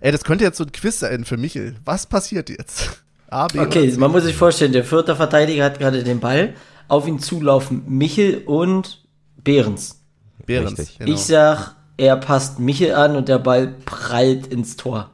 [0.00, 1.76] Ey, das könnte jetzt so ein Quiz sein für Michel.
[1.84, 3.02] Was passiert jetzt?
[3.30, 6.54] A, B Okay, man muss sich vorstellen, der vierte Verteidiger hat gerade den Ball.
[6.88, 9.04] Auf ihn zulaufen Michel und
[9.44, 10.02] Behrens.
[10.44, 10.94] Behrens.
[10.98, 11.12] Genau.
[11.12, 15.10] Ich sag, er passt Michel an und der Ball prallt ins Tor.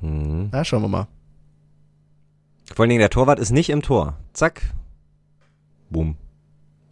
[0.00, 0.48] Hm.
[0.52, 1.06] Na, schauen wir mal.
[2.74, 4.16] Vor allen Dingen, der Torwart ist nicht im Tor.
[4.32, 4.62] Zack.
[5.90, 6.16] Boom.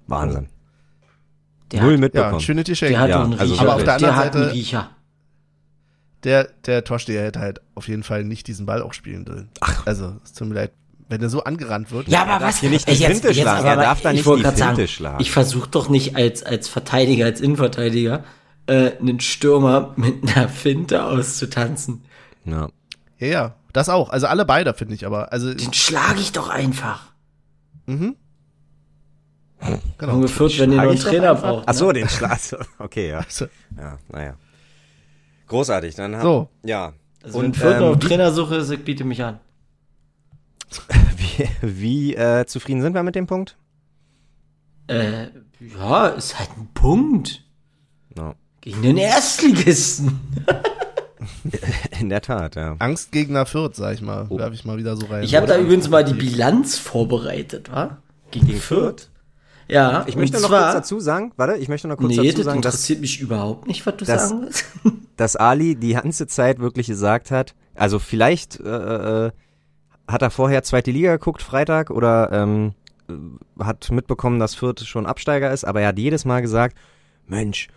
[0.07, 0.49] Wahnsinn.
[1.73, 2.33] Der Null hat, mitbekommen.
[2.35, 2.89] Ja, schöne Tischchen.
[2.89, 3.63] der hat Ja, einen also Riecher.
[3.63, 4.91] aber auf der der anderen hat einen Seite- Riecher.
[6.25, 9.51] Der, der Torsteher hätte halt auf jeden Fall nicht diesen Ball auch spielen dürfen.
[9.61, 9.87] Ach.
[9.87, 10.73] Also, es tut mir leid.
[11.09, 12.09] Wenn er so angerannt wird.
[12.09, 12.61] Ja, aber darf was?
[12.61, 13.61] hier nicht die Ey, Finte schlagen.
[13.61, 15.21] aber Er darf da ich nicht die Finte sagen, schlagen.
[15.23, 18.25] Ich versuche doch nicht als, als Verteidiger, als Innenverteidiger,
[18.67, 22.03] äh, einen Stürmer mit einer Finte auszutanzen.
[22.45, 22.69] Ja.
[23.19, 23.55] Ja, ja.
[23.73, 24.11] Das auch.
[24.11, 25.33] Also alle beide, finde ich, aber.
[25.33, 27.12] Also, Den schlage ich doch einfach.
[27.87, 28.16] mhm.
[29.99, 30.12] Genau.
[30.12, 31.64] Junge Fürth, wenn ihr noch einen Trainer braucht.
[31.66, 31.95] Ach so, ne?
[31.95, 32.39] den Schlag.
[32.79, 33.19] Okay, ja.
[33.19, 33.47] Also,
[33.77, 34.35] Ja, naja.
[35.49, 35.97] Großartig.
[35.97, 36.49] Dann haben, So.
[36.64, 36.93] Ja.
[37.25, 39.41] Also wenn Und Fürth noch auf ähm, Trainersuche ist, ich biete mich an.
[41.16, 43.57] wie, wie äh, zufrieden sind wir mit dem Punkt?
[44.87, 47.43] Äh, ja, ist halt ein Punkt.
[48.14, 48.35] No.
[48.61, 50.21] Gegen den Erstligisten.
[52.01, 52.76] In der Tat, ja.
[52.79, 54.29] Angstgegner Fürth, sag ich mal.
[54.31, 55.22] Werf ich mal wieder so rein.
[55.24, 57.99] Ich habe da übrigens mal die Bilanz vorbereitet, wa?
[58.31, 59.09] Gegen, Fürth.
[59.68, 62.16] Ja, Ich möchte und noch zwar, kurz dazu sagen, warte, ich möchte noch kurz Nee,
[62.29, 64.64] dazu das sagen, dass, interessiert mich überhaupt nicht, was du das- sagen willst.
[65.16, 69.31] dass Ali die ganze Zeit wirklich gesagt hat, also vielleicht äh, äh,
[70.07, 72.72] hat er vorher zweite Liga geguckt, Freitag, oder ähm,
[73.11, 73.12] äh,
[73.62, 76.76] hat mitbekommen, dass Fürth schon Absteiger ist, aber er hat jedes Mal gesagt,
[77.26, 77.68] Mensch,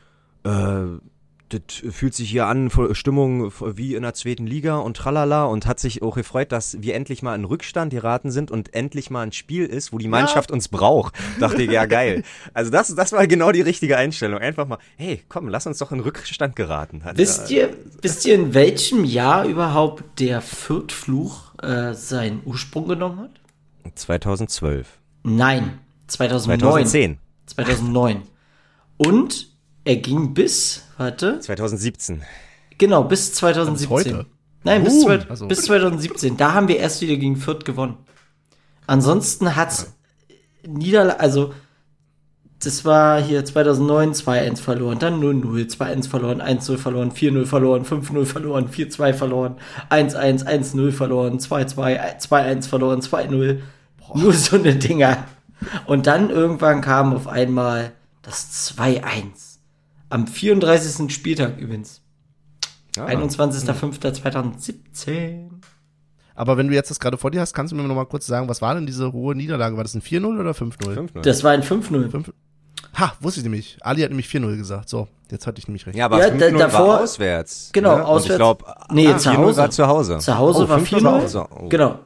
[0.45, 0.83] äh,
[1.53, 1.61] das
[1.93, 6.01] fühlt sich hier an, Stimmung wie in der zweiten Liga und tralala und hat sich
[6.01, 9.65] auch gefreut, dass wir endlich mal in Rückstand geraten sind und endlich mal ein Spiel
[9.65, 11.15] ist, wo die Mannschaft uns braucht.
[11.39, 12.23] Dachte ich, ja geil.
[12.53, 14.39] Also das, das war genau die richtige Einstellung.
[14.39, 17.03] Einfach mal, hey, komm, lass uns doch in Rückstand geraten.
[17.03, 23.19] Hat Wisst ihr, wisst ihr, in welchem Jahr überhaupt der Fürth-Fluch äh, seinen Ursprung genommen
[23.19, 23.31] hat?
[23.95, 24.87] 2012.
[25.23, 26.59] Nein, 2009.
[26.59, 27.17] 2010.
[27.47, 28.21] 2009.
[28.97, 29.47] Und
[29.83, 32.21] er ging bis, warte, 2017.
[32.77, 33.89] genau, bis 2017.
[33.89, 34.25] heute?
[34.63, 36.37] Nein, bis, Uh, zwei, also- bis 2017.
[36.37, 37.97] Da haben wir erst wieder gegen Fürth gewonnen.
[38.87, 39.93] Ansonsten hat's
[40.67, 41.53] Niederlage, also
[42.63, 48.25] das war hier 2009 2-1 verloren, dann 0-0, 2-1 verloren, 1-0 verloren, 4-0 verloren, 5-0
[48.25, 49.55] verloren, 4-2 verloren,
[49.89, 53.61] 1-1, 1-0 verloren, 2-2, 2-1 verloren, 2-0.
[54.13, 55.25] Nur so eine Dinger.
[55.87, 59.50] Und dann irgendwann kam auf einmal das 2-1.
[60.11, 61.11] Am 34.
[61.11, 62.01] Spieltag übrigens.
[62.97, 63.05] Ah.
[63.07, 65.49] 21.05.2017.
[66.35, 68.25] Aber wenn du jetzt das gerade vor dir hast, kannst du mir noch mal kurz
[68.25, 69.75] sagen, was war denn diese hohe Niederlage?
[69.77, 70.95] War das ein 4-0 oder 5-0?
[70.95, 71.21] 5-0.
[71.21, 72.09] Das war ein 5-0.
[72.09, 72.33] Fünf-
[72.97, 73.77] Ha, wusste ich nämlich.
[73.81, 74.89] Ali hat nämlich 4-0 gesagt.
[74.89, 75.95] So, jetzt hatte ich nämlich recht.
[75.97, 77.69] Ja, aber Ja, 5-0 da- davor- war auswärts.
[77.73, 78.01] Genau, ne?
[78.03, 78.29] Und auswärts.
[78.31, 79.57] ich glaube, Nee, ah, zu 4-0 Hause.
[79.61, 80.17] war zu Hause.
[80.17, 81.21] Zu Hause oh, war 5-0 4-0.
[81.21, 81.45] Hause.
[81.51, 81.69] Oh.
[81.69, 81.99] Genau.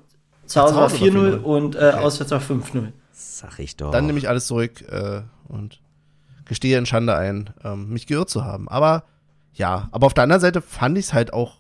[0.46, 1.44] Zu Hause Zu war Hause war 4-0 4-0.
[1.44, 2.92] und äh, auswärts war 5-0.
[3.14, 3.92] Sag ich doch.
[3.92, 5.80] Dann nehme ich alles zurück äh, und
[6.46, 8.68] gestehe in Schande ein, ähm, mich geirrt zu haben.
[8.70, 9.04] Aber
[9.54, 11.58] ja, aber auf der anderen Seite fand ich es halt auch,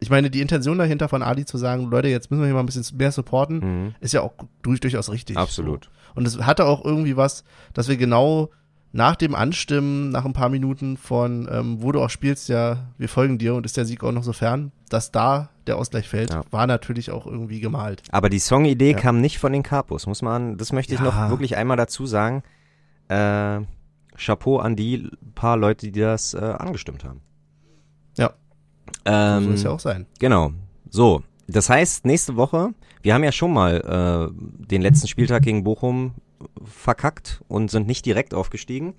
[0.00, 2.60] ich meine, die Intention dahinter von Ali zu sagen, Leute, jetzt müssen wir hier mal
[2.60, 3.94] ein bisschen mehr supporten, Mhm.
[4.00, 5.36] ist ja auch durch, durchaus richtig.
[5.36, 5.90] Absolut.
[6.14, 8.50] Und es hatte auch irgendwie was, dass wir genau
[8.92, 13.08] nach dem Anstimmen, nach ein paar Minuten von, ähm, wo du auch spielst, ja, wir
[13.08, 16.30] folgen dir und ist der Sieg auch noch so fern, dass da der Ausgleich fällt,
[16.32, 16.42] Ja.
[16.50, 18.02] war natürlich auch irgendwie gemalt.
[18.10, 18.96] Aber die Songidee Ja.
[18.98, 21.04] kam nicht von den Capos, muss man, das möchte ich Ja.
[21.06, 22.42] noch wirklich einmal dazu sagen.
[23.08, 23.60] Äh,
[24.18, 27.20] Chapeau an die paar Leute, die das äh, angestimmt haben.
[28.16, 28.32] Ja.
[29.04, 30.06] Ähm, so es ja auch sein.
[30.18, 30.52] Genau.
[30.90, 35.64] So, das heißt, nächste Woche, wir haben ja schon mal äh, den letzten Spieltag gegen
[35.64, 36.12] Bochum
[36.64, 38.94] verkackt und sind nicht direkt aufgestiegen.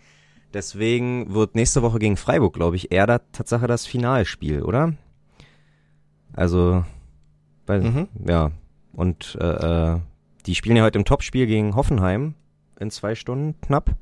[0.54, 4.94] Deswegen wird nächste Woche gegen Freiburg, glaube ich, eher da Tatsache das Finalspiel, oder?
[6.34, 6.84] Also,
[7.66, 8.08] weil, Mhm.
[8.28, 8.52] ja.
[8.94, 10.00] Und äh, äh,
[10.46, 12.34] die spielen ja heute im Topspiel gegen Hoffenheim
[12.80, 13.96] in zwei Stunden knapp.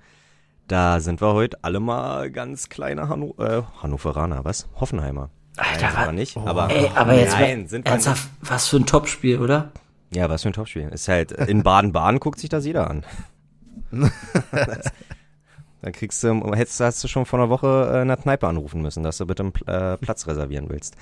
[0.67, 4.67] Da sind wir heute alle mal ganz kleine Hanno äh, Hannoveraner, was?
[4.79, 5.29] Hoffenheimer.
[5.55, 6.37] Alter, Nein, sind wir was- nicht.
[6.37, 6.43] Oh.
[6.45, 9.71] Aber, Ey, aber jetzt Nein, sind wir ernsthaft, was für ein Topspiel, oder?
[10.13, 10.87] Ja, was für ein Topspiel.
[10.89, 13.03] Ist halt, in Baden-Baden guckt sich das jeder an.
[15.81, 18.81] Dann kriegst du, hättest, hast du schon vor einer Woche äh, in der Kneipe anrufen
[18.81, 20.95] müssen, dass du bitte einen äh, Platz reservieren willst.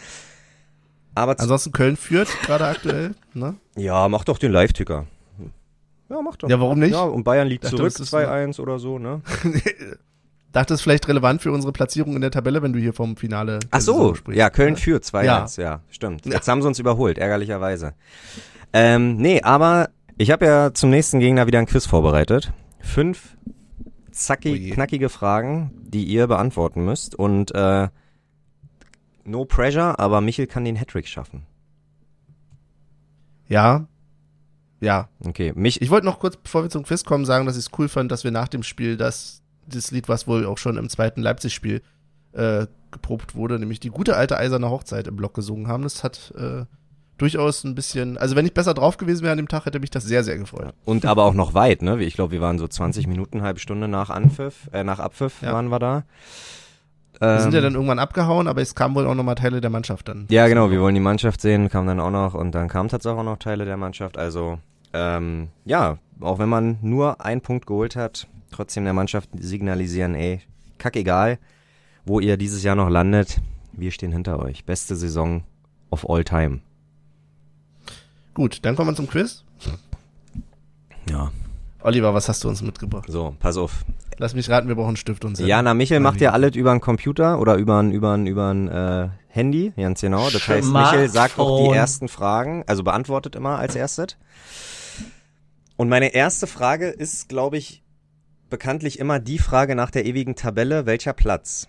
[1.16, 3.56] Aber Ansonsten Köln führt gerade aktuell, ne?
[3.78, 5.06] ja, mach doch den Live-Ticker.
[6.10, 6.50] Ja, mach doch.
[6.50, 6.94] Ja, warum nicht?
[6.94, 9.22] Ja, und Bayern liegt Dachte, zurück, das ist 2-1 oder so, ne?
[10.52, 13.60] Dachte es vielleicht relevant für unsere Platzierung in der Tabelle, wenn du hier vom Finale
[13.72, 15.82] Ach so, ja, Köln führt 2-1, ja.
[15.90, 16.26] stimmt.
[16.26, 17.94] Jetzt haben sie uns überholt, ärgerlicherweise.
[18.72, 22.54] Ähm, nee, aber ich habe ja zum nächsten Gegner wieder ein Quiz vorbereitet.
[22.80, 23.36] Fünf
[24.16, 27.16] zackig, knackige Fragen, die ihr beantworten müsst.
[27.16, 27.90] Und äh,
[29.26, 31.46] no pressure, aber Michel kann den Hattrick schaffen.
[33.48, 33.88] Ja.
[34.82, 35.10] Ja.
[35.26, 37.72] Okay, mich, Ich wollte noch kurz, bevor wir zum Quiz kommen, sagen, dass ich es
[37.80, 40.90] cool fand, dass wir nach dem Spiel das, das Lied, was wohl auch schon im
[40.90, 41.82] zweiten Leipzig-Spiel
[42.34, 45.84] äh, geprobt wurde, nämlich die gute alte eiserne Hochzeit im Block gesungen haben.
[45.84, 46.66] Das hat äh,
[47.18, 49.90] durchaus ein bisschen, also wenn ich besser drauf gewesen wäre an dem Tag, hätte mich
[49.90, 50.74] das sehr, sehr gefreut.
[50.84, 52.02] und aber auch noch weit, ne?
[52.04, 55.54] Ich glaube, wir waren so 20 Minuten, halbe Stunde nach Anpfiff, äh, nach Abpfiff Ja.
[55.54, 56.04] waren wir da.
[57.20, 59.70] Wir sind ja Ähm, dann irgendwann abgehauen, aber es kamen wohl auch nochmal Teile der
[59.70, 60.26] Mannschaft dann.
[60.30, 63.20] Ja, genau, wir wollen die Mannschaft sehen, kam dann auch noch und dann kamen tatsächlich
[63.20, 64.18] auch noch Teile der Mannschaft.
[64.18, 64.60] Also,
[64.94, 70.42] ähm, ja, auch wenn man nur einen Punkt geholt hat, trotzdem der Mannschaft signalisieren, ey,
[70.78, 71.40] kackegal,
[72.06, 73.42] wo ihr dieses Jahr noch landet,
[73.74, 74.66] wir stehen hinter euch.
[74.66, 75.44] Beste Saison
[75.90, 76.62] of all time.
[78.34, 79.44] Gut, dann kommen wir zum Quiz.
[81.10, 81.32] Ja.
[81.82, 83.06] Oliver, was hast du uns mitgebracht?
[83.08, 83.86] So, pass auf.
[84.18, 85.50] Lass mich raten, wir brauchen einen Stift und Zettel.
[85.50, 88.68] Jana Michel macht ja alles über einen Computer oder über ein, über ein, über ein
[88.68, 90.30] äh, Handy, ganz genau.
[90.30, 94.18] Das heißt, Michel sagt auch die ersten Fragen, also beantwortet immer als erstes.
[95.76, 97.84] Und meine erste Frage ist, glaube ich,
[98.50, 101.68] bekanntlich immer die Frage nach der ewigen Tabelle, welcher Platz?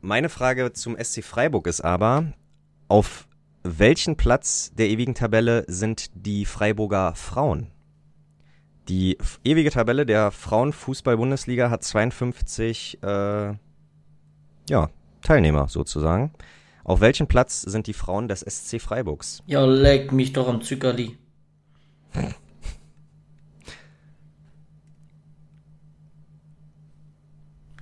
[0.00, 2.32] Meine Frage zum SC Freiburg ist aber,
[2.88, 3.26] auf
[3.62, 7.68] welchen Platz der ewigen Tabelle sind die Freiburger Frauen?
[8.88, 13.54] Die ewige Tabelle der Frauenfußball-Bundesliga hat 52 äh,
[14.68, 14.90] ja,
[15.22, 16.32] Teilnehmer sozusagen.
[16.84, 19.42] Auf welchem Platz sind die Frauen des SC Freiburgs?
[19.46, 21.16] Ja, leck mich doch am Zuckerli.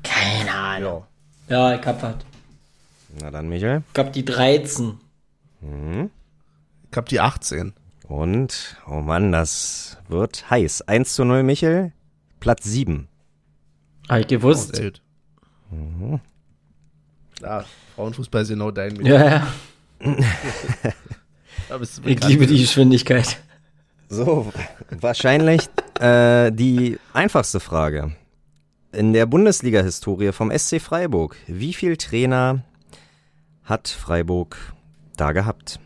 [0.03, 1.05] Keine Ahnung.
[1.48, 2.16] Ja, ich hab was.
[3.20, 3.82] Na dann, Michael.
[3.92, 4.98] Ich hab die 13.
[5.62, 6.11] Mhm.
[6.90, 7.72] Ich hab die 18.
[8.11, 10.82] Und, oh Mann, das wird heiß.
[10.82, 11.92] 1 zu 0, Michel.
[12.40, 13.06] Platz 7.
[14.08, 14.74] Hab ich Oh, gewusst.
[14.74, 15.00] sehr gut.
[17.36, 19.06] Klar, Frauenfußball ist genau dein Weg.
[19.06, 19.46] ja, ja.
[21.68, 23.38] Da bist du Ich liebe die Geschwindigkeit.
[24.08, 24.52] So,
[24.90, 25.68] wahrscheinlich
[26.00, 28.16] äh, die einfachste Frage.
[28.90, 32.64] In der Bundesliga-Historie vom SC Freiburg, wie viel Trainer
[33.62, 34.56] hat Freiburg
[35.16, 35.78] da gehabt?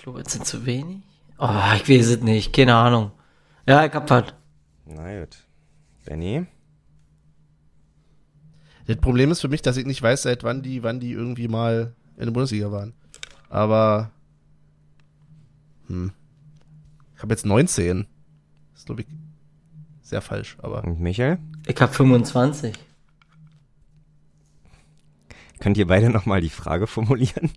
[0.00, 1.02] Ich glaube, es sind zu wenig.
[1.36, 2.54] Oh, ich weiß es nicht.
[2.54, 3.10] Keine Ahnung.
[3.68, 4.32] Ja, ich hab was.
[4.86, 5.36] Na gut.
[6.06, 6.46] Benny?
[8.86, 11.48] Das Problem ist für mich, dass ich nicht weiß, seit wann die, wann die irgendwie
[11.48, 12.94] mal in der Bundesliga waren.
[13.50, 14.10] Aber
[15.88, 16.12] hm.
[17.14, 18.06] ich habe jetzt 19.
[18.72, 19.06] Das ist glaube ich
[20.00, 21.36] sehr falsch, aber Und Michael?
[21.66, 22.74] Ich hab 25.
[25.58, 27.50] Könnt ihr beide nochmal die Frage formulieren?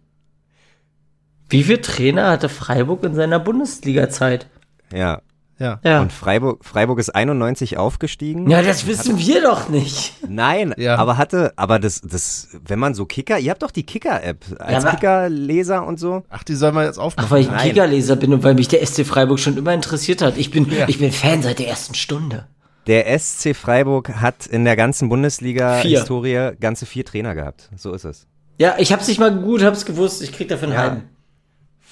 [1.54, 4.48] Wie viele Trainer hatte Freiburg in seiner Bundesliga-Zeit?
[4.94, 5.22] Ja,
[5.60, 5.80] Ja.
[5.84, 6.02] Ja.
[6.02, 8.50] Und Freiburg, Freiburg ist 91 aufgestiegen.
[8.50, 10.16] ja, das wissen wir doch nicht.
[10.28, 10.96] Nein, Ja.
[10.98, 14.84] aber hatte, aber das, das, wenn man so Kicker, ihr habt doch die Kicker-App als
[14.84, 16.24] aber- Kicker-Leser und so.
[16.30, 17.28] Ach, die sollen wir jetzt aufmachen.
[17.28, 17.60] Ach, weil ich ein.
[17.60, 20.38] Kicker-Leser bin und weil mich der SC Freiburg schon immer interessiert hat.
[20.38, 20.88] Ich bin, Ja.
[20.90, 22.48] ich bin Fan seit der ersten Stunde.
[22.88, 25.08] Der SC Freiburg hat in der ganzen.
[25.08, 27.70] Bundesliga-Historie ganze vier Trainer gehabt.
[27.78, 28.26] So ist es.
[28.58, 30.22] Ja, ich hab's nicht mal gut, hab's gewusst.
[30.22, 30.82] Ich krieg dafür einen Ja.
[30.84, 31.04] halben.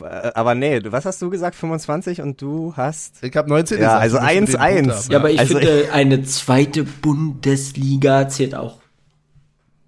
[0.04, 1.56] Äh, Aber nee, du- was hast du gesagt?
[1.56, 3.24] 25 und du hast.
[3.24, 4.76] Ich habe 19 Ja, gesagt, also wir müssen den 1-1.
[4.88, 8.80] Punkt haben, Ja, aber ich Also finde, eine zweite Bundesliga zählt auch.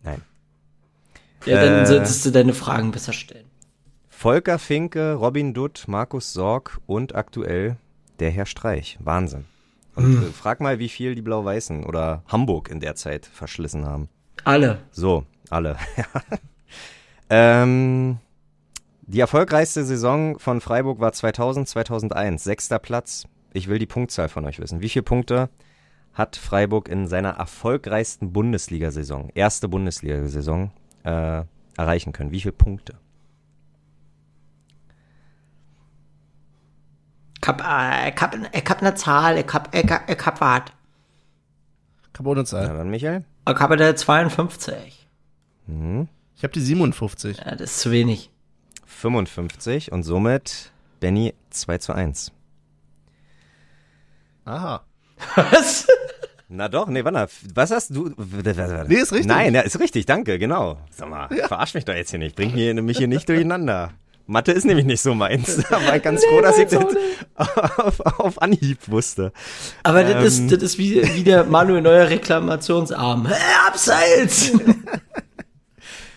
[0.04, 0.22] Nein.
[1.46, 1.86] Ja, dann Äh.
[1.86, 3.46] solltest du deine Fragen besser stellen.
[4.10, 7.76] Volker Finke, Robin Dutt, Markus Sorg und aktuell
[8.20, 8.98] der Herr Streich.
[9.02, 9.46] Wahnsinn.
[9.96, 14.08] Und äh, frag mal, wie viel die Blau-Weißen oder Hamburg in der Zeit verschlissen haben.
[14.46, 14.80] Alle.
[14.92, 15.76] So, alle.
[17.30, 18.18] ähm,
[19.06, 22.44] die erfolgreichste Saison von Freiburg war 2000, 2001.
[22.44, 23.26] Sechster Platz.
[23.52, 24.82] Ich will die Punktzahl von euch wissen.
[24.82, 25.50] Wie viele Punkte
[26.14, 30.72] hat Freiburg in seiner erfolgreichsten Bundesliga-Saison, erste Bundesliga-Saison,
[31.04, 31.44] äh,
[31.76, 32.32] erreichen können?
[32.32, 32.96] Wie viele Punkte?
[37.42, 40.40] Ich hab, äh, ich hab, ich hab eine Zahl, ich hab, ich hab, ich hab
[40.40, 40.62] was.
[42.14, 42.68] Ich hab ohne Na Zahl.
[42.70, 43.26] dann, Michael.
[43.50, 45.08] Ich habe da 52.
[45.68, 47.38] Ich habe die 57.
[47.38, 48.33] Ja, das ist zu wenig.
[48.94, 52.32] 55 und somit Benny 2 zu 1.
[54.46, 54.84] Aha.
[55.36, 55.88] Was?
[56.50, 58.12] Na doch, nee, warte, was hast du?
[58.18, 59.26] Nee, ist richtig.
[59.26, 60.78] Nein, ja, ist richtig, danke, genau.
[60.92, 63.92] Sag mal, verarsch mich doch jetzt hier nicht, bring hier, mich hier nicht durcheinander.
[64.28, 65.58] Mathe ist nämlich nicht so meins.
[65.70, 66.86] Da war ich ganz froh, dass ich das
[67.36, 69.34] auf, auf Anhieb wusste.
[69.82, 70.46] Aber das, Ähm.
[70.46, 73.28] ist, das ist wie, wie der Manuel Neuer Reklamationsarm.
[73.28, 73.34] Hä,
[73.68, 74.52] Abseits!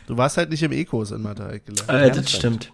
[0.07, 1.77] Du warst halt nicht im E-Kurs in Mathe, Eikele.
[1.89, 2.73] äh, das stimmt.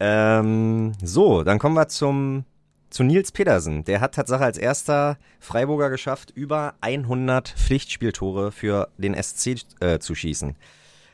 [0.00, 2.44] Ähm, so, dann kommen wir zum
[2.90, 3.84] zu Nils Pedersen.
[3.84, 10.14] Der hat Tatsache als erster Freiburger geschafft, über 100 Pflichtspieltore für den SC äh, zu
[10.14, 10.56] schießen.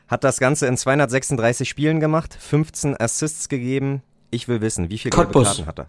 [0.09, 4.03] Hat das Ganze in 236 Spielen gemacht, 15 Assists gegeben.
[4.31, 5.43] Ich will wissen, wie viele gelbe.
[5.43, 5.89] Karten hat er?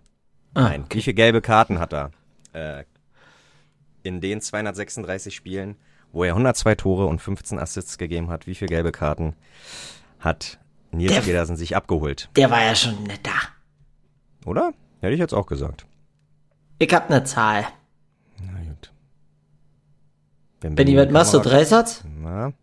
[0.56, 2.12] Ah, Nein, wie viele gelbe Karten hat er?
[2.54, 2.84] Äh,
[4.04, 5.76] in den 236 Spielen,
[6.12, 9.36] wo er 102 Tore und 15 Assists gegeben hat, wie viele gelbe Karten
[10.20, 10.60] hat
[10.92, 12.30] Nils Der- Pedersen sich abgeholt?
[12.36, 13.32] Der war ja schon nicht da.
[14.46, 14.72] Oder?
[15.02, 15.86] Hätte ich jetzt auch gesagt.
[16.80, 17.66] Ich hab eine Zahl.
[18.42, 18.92] Na gut.
[20.62, 21.40] Wenn Benny, was machst du?
[21.40, 22.04] Dreisatz?
[22.22, 22.54] Na,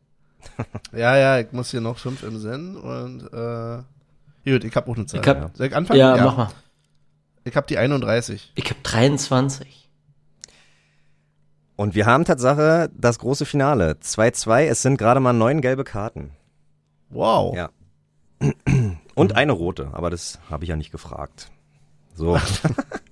[0.93, 3.83] Ja, ja, ich muss hier noch fünf im Sinn und äh,
[4.51, 5.21] gut, ich hab auch eine Zahl.
[5.21, 5.99] Ich hab- Soll ich anfangen?
[6.01, 6.51] Ja, mach mal.
[7.45, 8.53] Ich hab die 31.
[8.55, 9.84] Ich hab 23.
[11.77, 13.97] Und wir haben Tatsache das große Finale.
[14.01, 16.31] 2-2, es sind gerade mal neun gelbe Karten.
[17.11, 17.57] Wow.
[17.57, 17.70] Ja.
[19.14, 21.51] Und eine rote, aber das habe ich ja nicht gefragt.
[22.14, 22.39] So.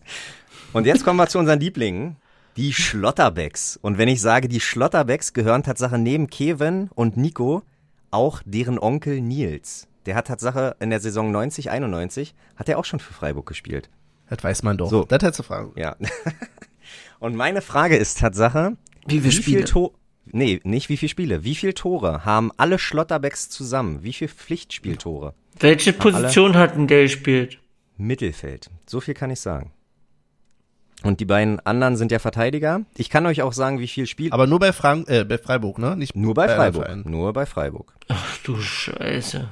[0.72, 2.16] Und jetzt kommen wir zu unseren Lieblingen,
[2.56, 3.78] die Schlotterbecks.
[3.80, 7.62] Und wenn ich sage, die Schlotterbecks gehören Tatsache neben Kevin und Nico
[8.10, 9.88] auch deren Onkel Nils.
[10.06, 13.90] Der hat Tatsache in der Saison 90, 91, hat er auch schon für Freiburg gespielt.
[14.28, 14.90] Das weiß man doch.
[14.90, 15.04] So.
[15.04, 15.72] Das hättest du fragen.
[15.76, 15.96] Ja.
[17.22, 19.92] Und meine Frage ist Tatsache, Wie viele wie viel Tore,
[20.24, 24.02] nee, nicht wie viele Spiele, wie viele Tore haben alle Schlotterbecks zusammen?
[24.02, 25.32] Wie viele Pflichtspieltore?
[25.60, 27.60] Welche Position hat denn der gespielt?
[27.96, 28.70] Mittelfeld.
[28.88, 29.70] So viel kann ich sagen.
[31.04, 32.80] Und die beiden anderen sind ja Verteidiger.
[32.96, 34.32] Ich kann euch auch sagen, wie viel Spiel.
[34.32, 35.96] Aber nur bei, Frank äh, bei Freiburg, ne?
[35.96, 37.06] Nicht nur bei Freiburg.
[37.06, 37.94] Nur bei Freiburg.
[38.08, 39.48] Ach du Scheiße.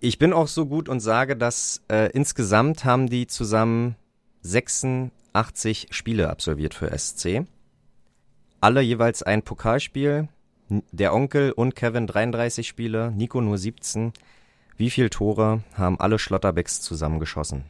[0.00, 3.96] Ich bin auch so gut und sage, dass äh, insgesamt haben die zusammen
[4.42, 5.10] 86
[5.90, 7.46] Spiele absolviert für SC.
[8.60, 10.28] Alle jeweils ein Pokalspiel.
[10.92, 14.12] Der Onkel und Kevin 33 Spiele, Nico nur 17.
[14.76, 17.64] Wie viele Tore haben alle Schlotterbecks zusammen geschossen?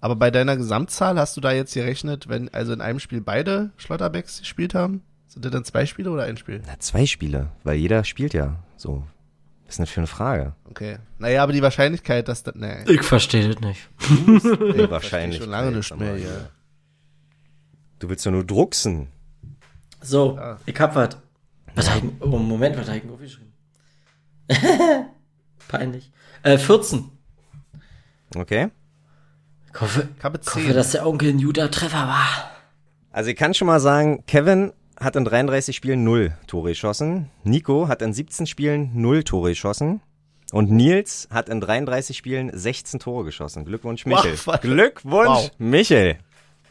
[0.00, 3.70] Aber bei deiner Gesamtzahl hast du da jetzt gerechnet, wenn also in einem Spiel beide
[3.78, 5.02] Schlotterbecks gespielt haben?
[5.26, 6.62] Sind das dann zwei Spiele oder ein Spiel?
[6.66, 9.02] Na, zwei Spiele, weil jeder spielt ja so.
[9.64, 10.54] Was ist denn das für eine Frage?
[10.68, 10.98] Okay.
[11.18, 12.54] Naja, aber die Wahrscheinlichkeit, dass das.
[12.54, 12.84] Nee.
[12.86, 13.88] Ich verstehe das nicht.
[14.06, 15.40] Nee, wahrscheinlich.
[15.40, 16.50] Schon lange nicht mehr hier.
[18.04, 19.08] Du willst ja nur drucksen.
[20.02, 20.58] So, Ja.
[20.66, 21.16] ich hab was.
[21.74, 23.52] Was hab ich, oh, Moment, was hab ich denn aufgeschrieben?
[25.68, 26.12] Peinlich.
[26.42, 27.10] Äh, 14.
[28.36, 28.68] Okay.
[29.72, 30.74] Ich hoffe, Ich hoffe, 10.
[30.74, 32.50] dass der Onkel ein guter Treffer war.
[33.10, 37.30] Also ich kann schon mal sagen, Kevin hat in 33 Spielen 0 Tore geschossen.
[37.42, 40.02] Nico hat in 17 Spielen 0 Tore geschossen.
[40.52, 43.64] Und Nils hat in 33 Spielen 16 Tore geschossen.
[43.64, 44.36] Glückwunsch, Michel.
[44.44, 45.50] Wow, Glückwunsch, Wow.
[45.56, 46.18] Michel.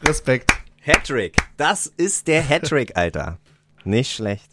[0.06, 0.52] Respekt.
[0.84, 1.36] Hattrick.
[1.56, 3.38] Das ist der Hattrick, Alter.
[3.84, 4.50] Nicht schlecht.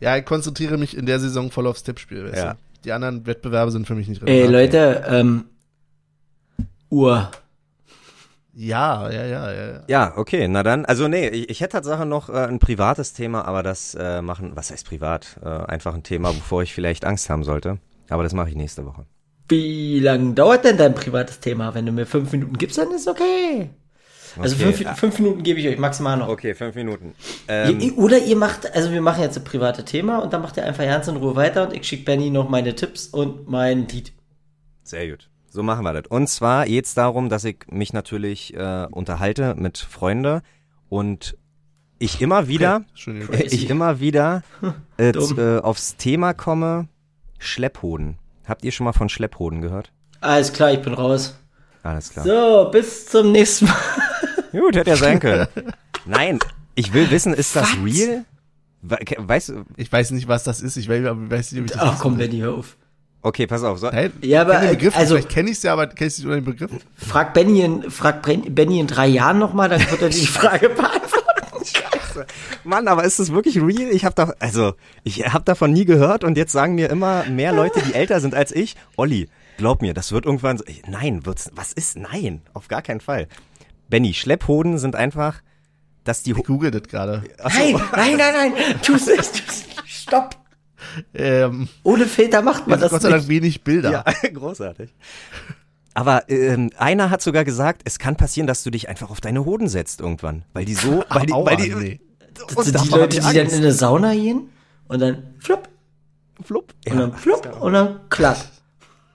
[0.00, 2.32] Ja, ich konzentriere mich in der Saison voll aufs Tippspiel.
[2.34, 2.56] Ja.
[2.84, 4.52] Die anderen Wettbewerbe sind für mich nicht Ey, relevant.
[4.52, 5.44] Leute, ähm,
[6.88, 7.30] Uhr.
[8.52, 9.72] Ja, ja, ja, ja.
[9.72, 9.82] ja.
[9.86, 13.44] Ja, okay, na dann, also nee, ich, ich hätte Tatsache noch äh, ein privates Thema,
[13.44, 15.38] aber das äh, machen, was heißt privat?
[15.44, 17.78] Äh, einfach ein Thema, wovor ich vielleicht Angst haben sollte.
[18.08, 19.06] Aber das mache ich nächste Woche.
[19.48, 21.74] Wie lang dauert denn dein privates Thema?
[21.74, 23.70] Wenn du mir fünf Minuten gibst, dann ist okay.
[24.38, 24.72] Also Okay.
[24.72, 26.28] fünf, fünf Minuten gebe ich euch maximal noch.
[26.28, 27.14] Okay, fünf Minuten.
[27.48, 30.56] Ähm, ihr- oder ihr macht, also wir machen jetzt ein privates Thema und dann macht
[30.56, 33.88] ihr einfach ganz in Ruhe weiter und ich schicke Benny noch meine Tipps und mein
[33.88, 34.12] Lied.
[34.82, 35.28] Sehr gut.
[35.48, 36.04] So machen wir das.
[36.08, 40.42] Und zwar geht's darum, dass ich mich natürlich äh, unterhalte mit Freunde
[40.88, 41.36] und
[41.98, 42.84] ich immer wieder.
[42.94, 43.26] Crazy.
[43.46, 44.42] ich immer wieder
[44.96, 46.88] äh, äh, aufs Thema komme,
[47.38, 48.18] Schlepphoden.
[48.46, 49.92] Habt ihr schon mal von Schlepphoden gehört?
[50.20, 51.36] Alles klar, ich bin raus.
[51.82, 52.24] Alles klar.
[52.26, 53.74] So, bis zum nächsten Mal.
[54.52, 55.46] Gut, hätte ja sein können.
[56.06, 56.38] Nein,
[56.74, 57.84] ich will wissen, ist das Was?
[57.84, 58.24] real?
[58.82, 60.76] Weißt du, Ich weiß nicht, was das ist.
[60.76, 62.26] Ich weiß, aber ich weiß nicht, ob ich das Ach komm, will.
[62.28, 62.76] Benny, hör auf.
[63.22, 63.78] okay, pass auf.
[63.78, 66.00] So, Nein, Ja, aber, kenn den Begriff, also- vielleicht kenne ich es ja, aber ich
[66.00, 66.70] es nicht dem Begriff.
[66.96, 71.26] Frag Benny in, frag Benny in drei Jahren nochmal, dann wird er die Frage beantworten.
[72.64, 73.90] Mann, aber ist das wirklich real?
[73.92, 74.74] Ich habe da, also
[75.04, 78.34] ich habe davon nie gehört und jetzt sagen mir immer mehr Leute, die älter sind
[78.34, 79.28] als ich, Olli,
[79.58, 80.58] glaub mir, das wird irgendwann.
[80.58, 81.50] So, nein, wird's.
[81.54, 81.96] Was ist?
[81.96, 83.28] Nein, auf gar keinen Fall.
[83.90, 85.42] Benny, Schlepphoden sind einfach,
[86.04, 86.30] dass die.
[86.32, 87.24] Ich google das gerade.
[87.42, 89.82] Nein, nein, nein, nein, tu's nicht, tu's nicht.
[89.86, 90.36] Stopp.
[91.14, 93.28] Ähm, Ohne Filter macht man das Gott sei Dank nicht.
[93.28, 93.90] wenig Bilder.
[93.90, 94.94] Ja, großartig.
[95.92, 99.44] Aber ähm, einer hat sogar gesagt, es kann passieren, dass du dich einfach auf deine
[99.44, 102.00] Hoden setzt irgendwann, weil die so, weil die, Aua, weil die, nee.
[102.54, 104.48] Das sind die Leute, die dann in eine Sauna gehen
[104.88, 105.68] und dann flupp
[106.42, 106.72] Flupp.
[106.88, 108.38] und dann flupp und dann klack.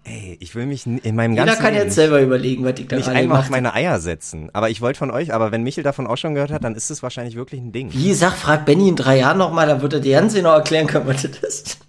[0.07, 2.87] Ey, ich will mich in meinem Jeder ganzen kann Leben jetzt selber überlegen, was ich
[2.87, 4.51] da nicht einmal auf meine Eier setzen.
[4.53, 6.91] Aber ich wollte von euch, aber wenn Michel davon auch schon gehört hat, dann ist
[6.91, 7.91] es wahrscheinlich wirklich ein Ding.
[7.91, 10.85] Wie gesagt, frag Benny in drei Jahren nochmal, dann wird er dir ganz genau erklären
[10.85, 11.79] können, was das ist.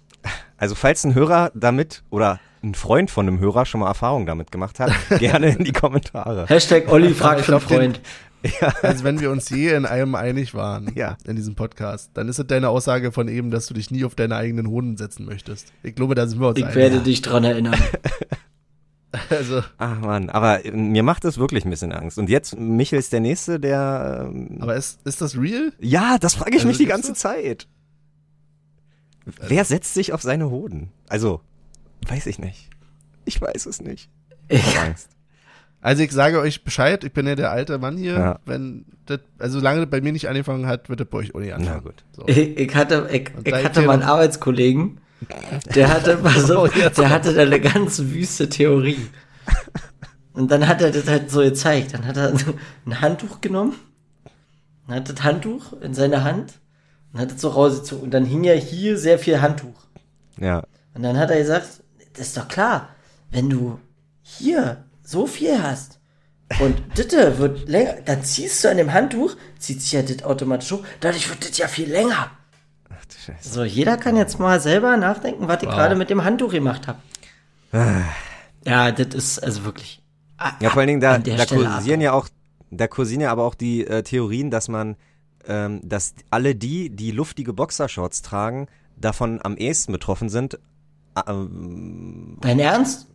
[0.57, 4.51] Also falls ein Hörer damit oder ein Freund von einem Hörer schon mal Erfahrung damit
[4.51, 6.45] gemacht hat, gerne in die Kommentare.
[6.47, 7.99] Hashtag Olli fragt für glaub, den-
[8.43, 8.75] Freund.
[8.83, 11.17] Also wenn wir uns je in einem einig waren Ja.
[11.25, 14.15] in diesem Podcast, dann ist es deine Aussage von eben, dass du dich nie auf
[14.15, 15.73] deine eigenen Hoden setzen möchtest.
[15.83, 16.75] Ich glaube, da sind wir uns Ich einig.
[16.75, 17.75] werde dich dran erinnern.
[19.29, 22.19] Also, Ach man, aber äh, mir macht es wirklich ein bisschen Angst.
[22.19, 24.27] Und jetzt, Michel ist der Nächste, der...
[24.29, 25.71] Ähm, aber ist, ist das real?
[25.79, 27.19] ja, das frage ich Also mich die ganze das?
[27.19, 27.67] Zeit.
[29.25, 30.91] Wer setzt sich auf seine Hoden?
[31.07, 31.41] Also,
[32.07, 32.69] weiß ich nicht.
[33.25, 34.09] Ich weiß es nicht.
[34.49, 35.09] Ich habe Angst.
[35.87, 38.11] Also ich sage euch Bescheid, ich bin ja der alte Mann hier.
[38.11, 38.39] Ja.
[38.45, 41.39] Wenn das, also solange das bei mir nicht angefangen hat, wird das bei euch auch
[41.39, 41.83] nicht Na anfangen.
[41.83, 42.03] gut.
[42.11, 42.27] So.
[42.27, 44.99] Ich, ich hatte, ich, ich hatte mal einen Arbeitskollegen,
[45.75, 48.99] der hatte, pass auf, der hatte da eine ganz wüste Theorie.
[50.33, 51.93] Und dann hat er das halt so gezeigt.
[51.93, 52.33] Dann hat er
[52.85, 53.75] ein Handtuch genommen,
[54.87, 56.55] und hat das Handtuch in seine Hand
[57.13, 58.03] und hat es so rausgezogen.
[58.03, 59.85] Und dann hing ja hier sehr viel Handtuch.
[60.37, 60.63] Ja.
[60.93, 61.81] Und dann hat er gesagt,
[62.17, 62.89] das ist doch klar,
[63.31, 63.79] wenn du
[64.21, 65.99] hier so viel hast
[66.59, 70.71] und Ditte wird länger, dann ziehst du an dem Handtuch, zieht sich ja das automatisch
[70.71, 72.31] hoch, dadurch wird das ja viel länger.
[72.89, 73.49] Ach du Scheiße.
[73.49, 75.75] So, jeder kann jetzt mal selber nachdenken, was ich Wow.
[75.75, 76.99] gerade mit dem Handtuch gemacht habe.
[78.65, 80.01] ja, das ist also wirklich.
[80.59, 82.27] Ja, vor allen Dingen, da, der da Stelle kursieren ja auch,
[82.69, 84.95] da kursieren ja aber auch die äh, Theorien, dass man,
[85.47, 90.59] ähm, dass alle die, die luftige Boxershorts tragen, davon am ehesten betroffen sind.
[91.27, 93.07] Ähm, Dein Ernst?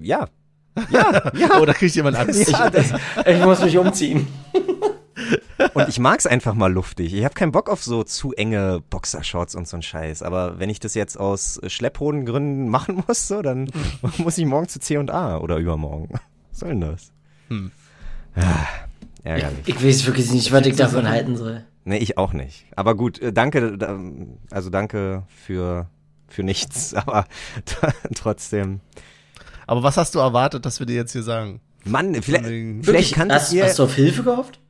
[0.00, 0.28] ja.
[0.76, 2.50] Oh, da kriegt jemand Angst.
[2.50, 2.92] Ja, das,
[3.26, 4.26] Ich muss mich umziehen.
[5.74, 7.14] und ich mag's einfach mal luftig.
[7.14, 10.22] Ich habe keinen Bock auf so zu enge Boxershorts und so ein Scheiß.
[10.22, 13.70] Aber wenn ich das jetzt aus Schlepphodengründen machen muss, so, dann
[14.18, 16.08] muss ich morgen zu C&A oder übermorgen.
[16.50, 17.10] Was soll denn das?
[17.48, 17.70] Hm.
[18.34, 18.66] Ah,
[19.24, 19.66] ärgerlich.
[19.66, 21.64] Ich weiß wirklich nicht, was ich davon halten soll.
[21.84, 22.66] Nee, ich auch nicht.
[22.76, 23.98] Aber gut, äh, danke, da-
[24.50, 25.86] also danke für,
[26.28, 27.26] für nichts, aber
[28.14, 28.80] trotzdem.
[29.66, 31.60] Aber was hast du erwartet, dass wir dir jetzt hier sagen?
[31.84, 34.60] Mann, vielleicht, vielleicht kanntet hast, ihr, hast du auf Hilfe gehofft?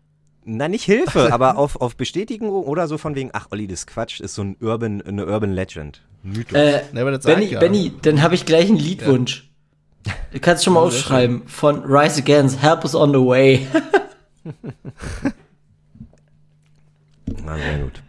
[0.49, 4.21] na nicht Hilfe, aber auf, auf Bestätigung oder so von wegen, ach Olli, das Quatsch,
[4.21, 6.03] ist so ein Urban, eine Urban Legend.
[6.23, 6.57] Mythos.
[6.59, 7.59] Äh, Nee, Benny, ja.
[7.59, 9.51] Benny, dann habe ich gleich einen Liedwunsch.
[10.33, 11.43] Du kannst schon mal Ja, aufschreiben.
[11.47, 13.67] Von Rise Against, Help Us on the Way.
[17.45, 18.03] Na, sehr gut.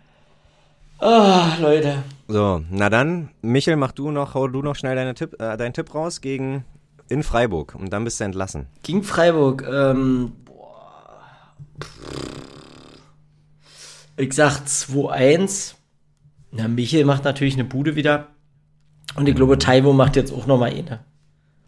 [1.00, 2.04] Ah, Leute.
[2.28, 5.74] So, na dann, Michel, mach du noch, hau du noch schnell deine Tipp, äh, deinen
[5.74, 6.66] Tipp raus gegen
[7.10, 8.68] in Freiburg und dann bist du entlassen.
[8.84, 11.22] Gegen Freiburg, ähm, boah.
[14.18, 15.76] Ich sag 2-1.
[16.52, 18.28] Na, Michel macht natürlich eine Bude wieder.
[19.16, 21.04] Und ich glaube, Taiwo macht jetzt auch noch mal eine.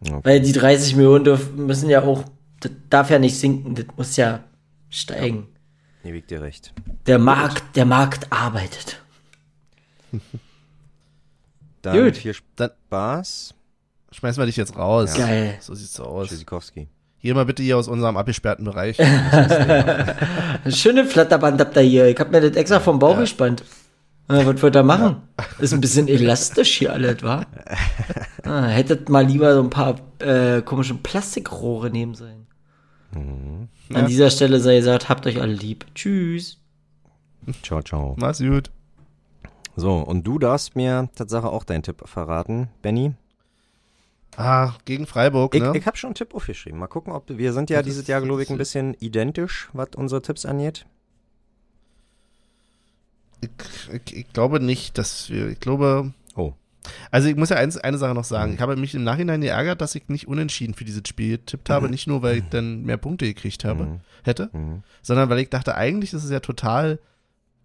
[0.02, 0.20] Okay.
[0.24, 2.24] Weil die 30 Millionen dürf, müssen ja auch,
[2.60, 4.44] das darf ja nicht sinken, das muss ja
[4.90, 5.48] steigen.
[6.04, 6.74] Ihr wiegt dir recht.
[7.08, 9.02] Der Markt, der Markt arbeitet.
[11.82, 12.18] Dann Gut.
[12.18, 13.54] viel Spaß.
[14.12, 15.14] Schmeißen wir dich jetzt raus.
[15.16, 15.58] Geil.
[15.60, 16.28] So sieht's so aus.
[16.30, 16.88] Tschüssikowski.
[17.22, 18.98] Geh mal bitte hier aus unserem abgesperrten Bereich.
[20.70, 22.08] Schöne Flatterband habt ihr hier.
[22.08, 23.64] Ich hab mir das extra vom Bauch gespannt.
[24.28, 25.18] Ah, was wollt ihr machen?
[25.60, 27.46] Ist ein bisschen elastisch hier alles, wa?
[28.46, 32.48] Ah, hättet mal lieber so ein paar äh, komische Plastikrohre nehmen sollen.
[33.14, 34.02] An Ja.
[34.04, 35.86] dieser Stelle sei gesagt, habt euch alle lieb.
[35.94, 36.58] Tschüss.
[37.64, 38.16] Ciao, ciao.
[38.18, 38.72] Mach's gut.
[39.76, 43.14] So, und du darfst mir Tatsache auch deinen Tipp verraten, Benny.
[44.42, 45.74] Ah, gegen Freiburg, Ich, ne?
[45.76, 46.80] ich habe schon einen Tipp aufgeschrieben.
[46.80, 49.90] Mal gucken, ob wir sind ja Das dieses Jahr, glaube ich, ein bisschen identisch, was
[49.98, 50.86] unsere Tipps angeht.
[53.42, 53.50] Ich,
[53.94, 56.54] ich, ich glaube nicht, dass wir, ich glaube, Oh.
[57.12, 58.54] also ich muss ja eins, eine Sache noch sagen.
[58.54, 61.90] Ich habe mich im Nachhinein geärgert, dass ich nicht unentschieden für dieses Spiel getippt habe.
[61.90, 64.00] Nicht nur, weil ich dann mehr Punkte gekriegt habe, Mhm.
[64.24, 64.84] hätte, Mhm.
[65.02, 67.00] sondern weil ich dachte, eigentlich ist es ja total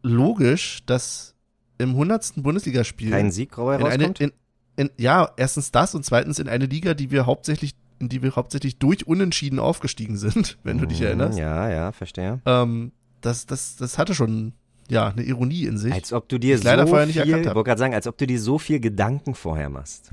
[0.03, 1.35] logisch, dass
[1.79, 2.43] im 100.
[2.43, 4.33] Bundesligaspiel Kein Sieg in eine, in,
[4.77, 8.35] in, ja, erstens das und zweitens in eine Liga, die wir hauptsächlich, in die wir
[8.37, 11.39] hauptsächlich durch Unentschieden aufgestiegen sind, wenn du dich Mhm, erinnerst.
[11.39, 12.41] Ja, ja, verstehe.
[12.47, 14.53] Ähm, das, das, das hatte schon,
[14.91, 15.93] ja, eine Ironie in sich.
[15.95, 17.95] Als ob du dir ich leider so vorher nicht viel, erkannt ich wollte gerade sagen,
[17.95, 20.13] als ob du dir so viel Gedanken vorher machst.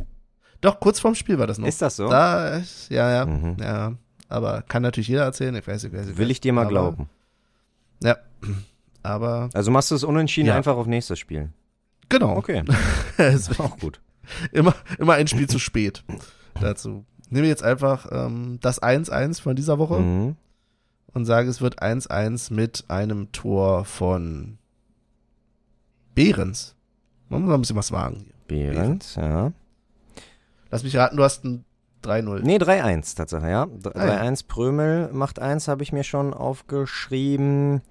[0.62, 1.68] Doch, kurz vorm Spiel war das noch.
[1.68, 2.07] Ist das so?
[2.07, 2.59] Da,
[2.89, 3.57] ja, ja, Mhm.
[3.59, 3.93] ja.
[4.30, 6.07] Aber kann natürlich jeder erzählen, ich weiß, ich weiß.
[6.09, 7.09] Ich Will ich dir mal aber, glauben.
[8.01, 8.16] Ja,
[9.03, 10.55] aber Also machst du es unentschieden Ja.
[10.55, 11.49] einfach auf nächstes Spiel.
[12.07, 12.38] genau.
[12.38, 12.64] Okay,
[13.18, 13.99] Es ist auch gut.
[14.52, 16.04] immer, immer ein Spiel zu spät
[16.60, 17.06] dazu.
[17.30, 20.36] Nehme jetzt einfach ähm, das 1-1 von dieser Woche Mhm.
[21.14, 24.58] und sage, es wird 1-1 mit einem Tor von
[26.14, 26.76] Behrens.
[27.30, 28.72] Man muss ein bisschen was wagen hier.
[28.72, 29.54] Behrens, ja.
[30.70, 31.64] Lass mich raten, du hast ein
[32.04, 32.42] 3-0.
[32.44, 33.66] Nee, 3-1 Tatsache, ja.
[33.68, 34.22] D- Ah, ja.
[34.24, 37.82] 3-1 Prömel macht 1, habe ich mir schon aufgeschrieben.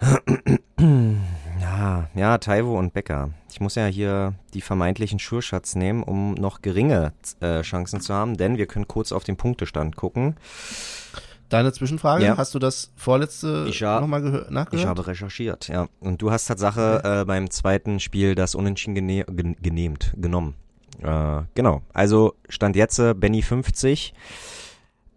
[1.60, 3.30] Ja, ja, Taiwo und Becker.
[3.50, 8.36] Ich muss ja hier die vermeintlichen Schurschatz nehmen, um noch geringe äh, Chancen zu haben,
[8.36, 10.36] denn wir können kurz auf den Punktestand gucken.
[11.48, 12.36] Deine Zwischenfrage, Ja.
[12.36, 14.82] hast du das vorletzte nochmal gehör- nachgehört?
[14.82, 15.88] Ich habe recherchiert, ja.
[15.98, 20.54] Und du hast Tatsache äh, beim zweiten Spiel das Unentschieden gene gen genehmt, genommen.
[21.02, 21.82] Äh, genau.
[21.92, 24.14] Also stand jetzt äh, Benny 50.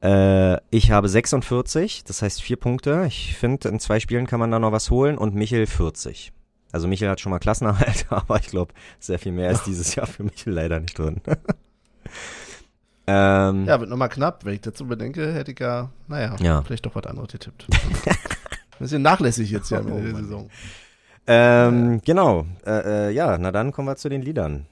[0.04, 3.06] Äh, ich habe 46, das heißt vier Punkte.
[3.08, 6.34] Ich finde, in zwei Spielen kann man da noch was holen und Michel 40.
[6.74, 10.08] Also Michel hat schon mal Klassenerhalt, aber ich glaube, sehr viel mehr ist dieses Jahr
[10.08, 11.22] für Michel leider nicht drin.
[13.08, 14.44] ähm, Ja, wird nochmal knapp.
[14.46, 16.62] Wenn ich dazu bedenke, hätte ich ja, naja, Ja.
[16.64, 17.68] vielleicht doch was anderes getippt.
[18.80, 20.24] Bisschen nachlässig jetzt ja am Ende Oh, der Mann.
[20.24, 20.50] Saison.
[21.28, 22.46] ähm, genau.
[22.66, 24.66] Äh, äh, ja, na dann kommen wir zu den Liedern.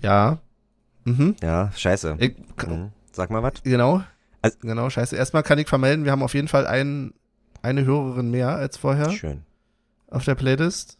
[0.00, 0.38] Ja.
[1.04, 1.36] Mhm.
[1.42, 2.16] Ja, scheiße.
[2.20, 2.36] Ich,
[2.66, 2.92] Mhm.
[3.12, 3.62] Sag mal was.
[3.62, 4.02] Genau.
[4.40, 5.14] Also- genau, scheiße.
[5.16, 7.12] Erstmal kann ich vermelden, wir haben auf jeden Fall ein,
[7.62, 9.42] eine Hörerin mehr als vorher Schön.
[10.08, 10.98] auf der Playlist,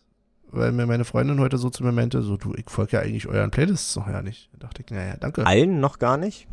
[0.51, 3.27] weil mir meine Freundin heute so zu mir meinte, so du, ich folge ja eigentlich
[3.27, 4.49] euren Playlists noch ja nicht.
[4.53, 5.47] Da dachte ich, naja, danke.
[5.47, 6.47] Allen noch gar nicht?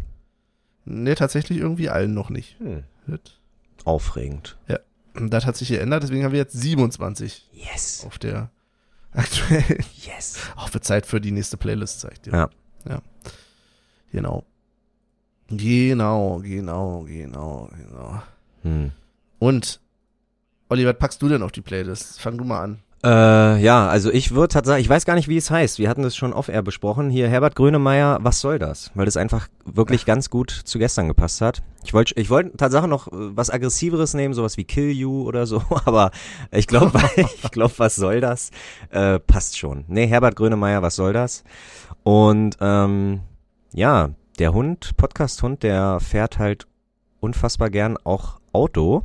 [0.86, 2.58] nee, tatsächlich irgendwie allen noch nicht.
[2.60, 2.84] Hm.
[3.86, 4.58] Aufregend.
[5.14, 8.04] Das hat sich geändert, deswegen haben wir jetzt 27 Yes.
[8.08, 8.50] auf der
[9.12, 9.84] aktuellen.
[9.98, 10.40] Yes.
[10.56, 12.32] Auch wird Zeit für die nächste Playlist, zeigt dir.
[12.34, 12.50] Ja.
[12.88, 13.02] Ja.
[14.12, 14.44] Genau.
[15.50, 18.22] Genau, genau, genau, genau.
[18.64, 18.92] Hm.
[19.40, 19.80] Und,
[20.70, 22.22] Olli, was packst du denn auf die Playlist?
[22.22, 22.80] Fang du mal an.
[23.02, 25.80] Äh, ja, also ich würde tatsächlich, ich weiß gar nicht, wie es heißt.
[25.80, 27.10] Wir hatten das schon off-air besprochen.
[27.10, 28.92] Hier, Herbert Grönemeyer, was soll das?
[28.94, 31.64] Weil das einfach wirklich ganz gut zu gestern gepasst hat.
[31.86, 35.46] Ich wollte ich wollte tatsächlich noch äh, was Aggressiveres nehmen, sowas wie Kill You oder
[35.46, 36.12] so, aber
[36.52, 38.52] ich glaube, ich glaube, was soll das?
[38.90, 39.86] Äh, passt schon.
[39.88, 41.46] Nee, Herbert Grönemeyer, was soll das?
[42.04, 43.22] Und ähm,
[43.72, 44.10] ja,
[44.40, 46.66] der Hund, Podcast-Hund, der fährt halt
[47.20, 49.04] unfassbar gern auch Auto.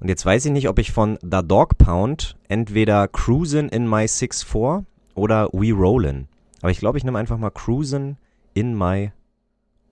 [0.00, 4.04] Und jetzt weiß ich nicht, ob ich von The Dog Pound entweder Cruisin' in My
[4.04, 6.24] 6-4 oder We Rollin'.
[6.62, 8.16] Aber ich glaube, ich nehme einfach mal Cruisin'
[8.54, 9.12] in My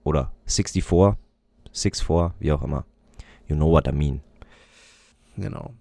[0.03, 1.15] oder 64,
[1.73, 2.85] 6-4, wie auch immer.
[3.47, 4.21] You know what I mean.
[5.37, 5.73] Genau.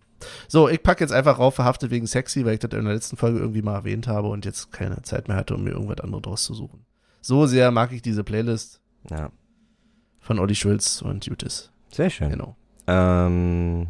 [0.47, 3.17] So, ich pack jetzt einfach rauf, verhaftet wegen sexy, weil ich das in der letzten
[3.17, 6.23] Folge irgendwie mal erwähnt habe und jetzt keine Zeit mehr hatte, um mir irgendwas anderes
[6.23, 6.85] draus zu suchen.
[7.23, 9.31] So sehr mag ich diese Playlist Ja,
[10.19, 11.71] von Olli Schulz und Jutis.
[11.91, 12.31] sehr schön.
[12.31, 12.57] Genau.
[12.87, 13.89] Ähm,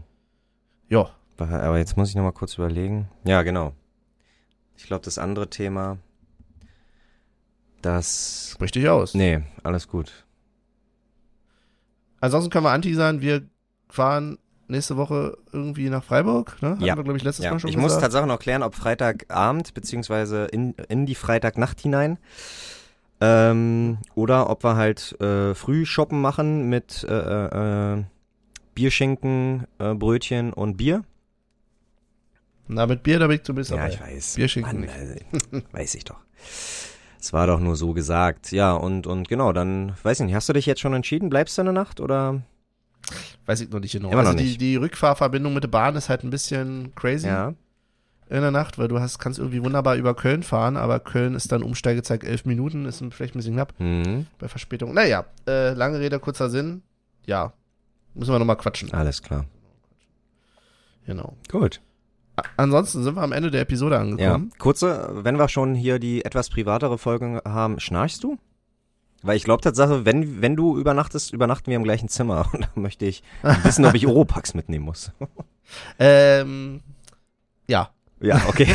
[0.88, 3.08] Ja, aber jetzt muss ich nochmal kurz überlegen.
[3.24, 3.72] Ja, genau.
[4.76, 5.98] Ich glaube, das andere Thema,
[7.82, 8.50] das...
[8.52, 9.14] sprich dich aus.
[9.14, 10.26] Nee, alles gut.
[12.20, 13.42] Ansonsten können wir anteasern, wir
[13.88, 14.38] fahren
[14.68, 16.70] nächste Woche irgendwie nach Freiburg, ne?
[16.72, 16.96] Hatten Ja.
[16.96, 18.02] wir, glaube ich, letztes Ja, Mal schon ich muss gesagt.
[18.02, 22.18] tatsächlich noch klären, ob Freitagabend beziehungsweise in, in die Freitagnacht hinein
[23.20, 28.04] ähm, oder ob wir halt äh, früh shoppen machen mit äh, äh,
[28.74, 31.02] Bierschinken, äh, Brötchen und Bier.
[32.68, 33.90] Na, mit Bier, da bin ich zumindest Ja, dabei.
[33.92, 34.34] ich weiß.
[34.36, 35.52] Bierschinken Mann, nicht.
[35.52, 36.18] äh, weiß ich doch.
[37.20, 38.52] Es war doch nur so gesagt.
[38.52, 41.28] Ja, und, und genau, dann, weiß ich nicht, hast du dich jetzt schon entschieden?
[41.28, 42.40] Bleibst du eine Nacht oder?
[43.46, 44.10] Weiß ich noch nicht genau.
[44.10, 44.60] Immer also noch die, nicht.
[44.60, 47.54] die Rückfahrverbindung mit der Bahn ist halt ein bisschen crazy Ja.
[48.30, 51.50] In der Nacht, weil du hast, kannst irgendwie wunderbar über Köln fahren, aber Köln ist
[51.52, 54.26] dann Umsteigezeit elf Minuten, ist vielleicht ein bisschen knapp Mhm.
[54.38, 54.94] bei Verspätung.
[54.94, 56.82] Naja, äh, lange Rede, kurzer Sinn.
[57.26, 57.52] Ja,
[58.14, 58.92] müssen wir nochmal quatschen.
[58.94, 59.46] Alles klar.
[61.06, 61.34] Genau.
[61.50, 61.80] Gut.
[62.56, 64.00] Ansonsten sind wir am Ende der Episode Ja.
[64.00, 64.52] angekommen.
[64.58, 68.38] Kurze, wenn wir schon hier die etwas privatere Folge haben, schnarchst du?
[69.22, 72.48] Weil ich glaube Tatsache, wenn, wenn du übernachtest, übernachten wir im gleichen Zimmer.
[72.54, 73.22] Und da möchte ich
[73.64, 75.12] wissen, ob ich Oropax mitnehmen muss.
[75.98, 76.80] Ähm,
[77.68, 77.90] ja.
[78.20, 78.66] Ja, okay.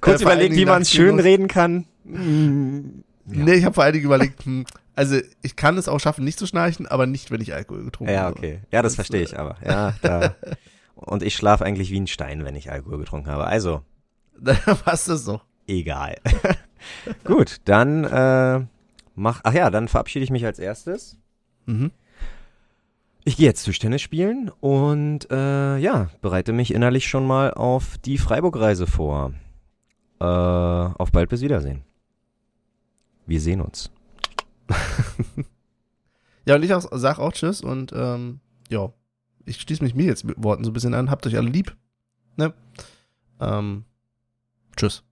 [0.00, 1.86] Kurz Äh, vor allen überlegt, wie man es schön reden kann.
[2.04, 3.44] Mm, Ja.
[3.44, 4.64] Nee, ich habe vor allen Dingen überlegt, hm,
[4.96, 8.12] also ich kann es auch schaffen, nicht zu schnarchen, aber nicht, wenn ich Alkohol getrunken
[8.12, 8.36] Ja, habe.
[8.36, 8.60] okay.
[8.72, 9.56] Ja, das verstehe ich aber.
[9.64, 10.34] Ja, da.
[10.94, 13.44] Und ich schlafe eigentlich wie ein Stein, wenn ich Alkohol getrunken habe.
[13.46, 13.82] Also,
[14.38, 15.40] Dann passt es so.
[15.66, 16.16] egal.
[17.24, 18.64] Gut, dann äh,
[19.14, 19.40] mach.
[19.44, 21.16] Ach ja, dann verabschiede ich mich als erstes.
[21.66, 21.90] Mhm.
[23.24, 28.18] Ich gehe jetzt Tischtennis spielen und äh, ja, bereite mich innerlich schon mal auf die
[28.18, 29.32] Freiburg-Reise vor.
[30.20, 31.82] Äh, auf bald bis Wiedersehen.
[33.26, 33.90] Wir sehen uns.
[36.50, 38.92] Ja, und ich auch, sag auch Tschüss und ähm, ja,
[39.44, 41.10] ich schließe mich mir jetzt mit Worten so ein bisschen an.
[41.10, 41.76] Habt euch alle lieb.
[42.36, 42.54] Ne?
[43.40, 43.84] Ähm,
[44.76, 45.04] tschüss.